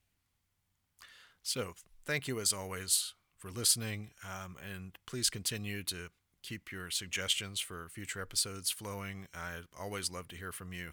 So, 1.43 1.75
thank 2.05 2.27
you 2.29 2.41
as 2.41 2.53
always 2.53 3.15
for 3.37 3.51
listening, 3.51 4.11
um, 4.25 4.57
and 4.61 4.99
please 5.07 5.31
continue 5.31 5.83
to 5.85 6.09
keep 6.43 6.73
your 6.73 6.91
suggestions 6.91 7.61
for 7.61 7.89
future 7.89 8.21
episodes 8.21 8.71
flowing. 8.71 9.27
I 9.35 9.61
always 9.79 10.11
love 10.11 10.29
to 10.29 10.37
hear 10.37 10.53
from 10.53 10.73
you 10.73 10.93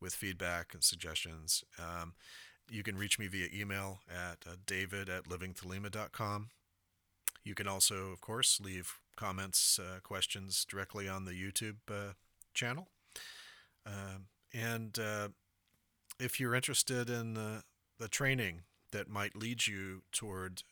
with 0.00 0.14
feedback 0.14 0.74
and 0.74 0.82
suggestions. 0.82 1.64
Um, 1.78 2.14
you 2.70 2.82
can 2.82 2.96
reach 2.96 3.18
me 3.18 3.28
via 3.28 3.48
email 3.52 4.00
at 4.10 4.38
uh, 4.46 4.56
david 4.66 5.08
at 5.08 5.24
livingthelema.com. 5.24 6.50
You 7.44 7.54
can 7.54 7.66
also, 7.66 8.10
of 8.12 8.20
course, 8.20 8.60
leave 8.62 8.94
comments, 9.16 9.78
uh, 9.78 10.00
questions 10.00 10.64
directly 10.64 11.08
on 11.08 11.24
the 11.24 11.32
YouTube 11.32 11.76
uh, 11.90 12.12
channel. 12.54 12.88
Um, 13.86 14.26
and 14.52 14.98
uh, 14.98 15.28
if 16.18 16.38
you're 16.38 16.54
interested 16.54 17.10
in 17.10 17.34
the, 17.34 17.62
the 17.98 18.08
training 18.08 18.62
that 18.92 19.08
might 19.08 19.36
lead 19.36 19.66
you 19.66 20.02
toward 20.12 20.62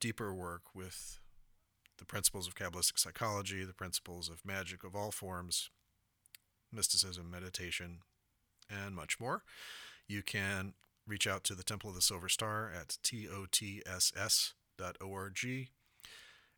deeper 0.00 0.34
work 0.34 0.62
with 0.74 1.20
the 1.98 2.06
principles 2.06 2.48
of 2.48 2.54
Kabbalistic 2.54 2.98
psychology, 2.98 3.64
the 3.64 3.74
principles 3.74 4.28
of 4.28 4.44
magic 4.44 4.82
of 4.82 4.96
all 4.96 5.10
forms, 5.10 5.70
mysticism, 6.72 7.30
meditation, 7.30 7.98
and 8.68 8.94
much 8.94 9.20
more. 9.20 9.42
You 10.08 10.22
can 10.22 10.74
reach 11.06 11.26
out 11.26 11.44
to 11.44 11.54
the 11.54 11.62
Temple 11.62 11.90
of 11.90 11.96
the 11.96 12.02
Silver 12.02 12.28
Star 12.28 12.72
at 12.74 12.98
totss.org, 13.02 14.52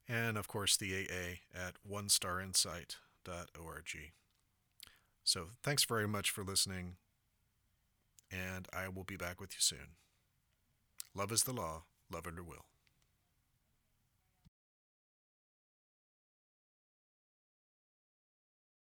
and 0.09 0.39
of 0.39 0.49
course 0.49 0.77
the 0.77 0.95
AA 0.95 1.39
at 1.55 1.75
onestarinsight.org. 1.91 4.13
So 5.25 5.49
thanks 5.63 5.85
very 5.85 6.09
much 6.09 6.31
for 6.31 6.43
listening, 6.43 6.97
and 8.31 8.69
I 8.73 8.89
will 8.89 9.05
be 9.05 9.17
back 9.17 9.41
with 9.41 9.53
you 9.53 9.61
soon. 9.61 9.97
Love 11.15 11.31
is 11.31 11.45
the 11.45 11.53
law, 11.53 11.85
love 12.11 12.27
under 12.27 12.43
will. 12.43 12.65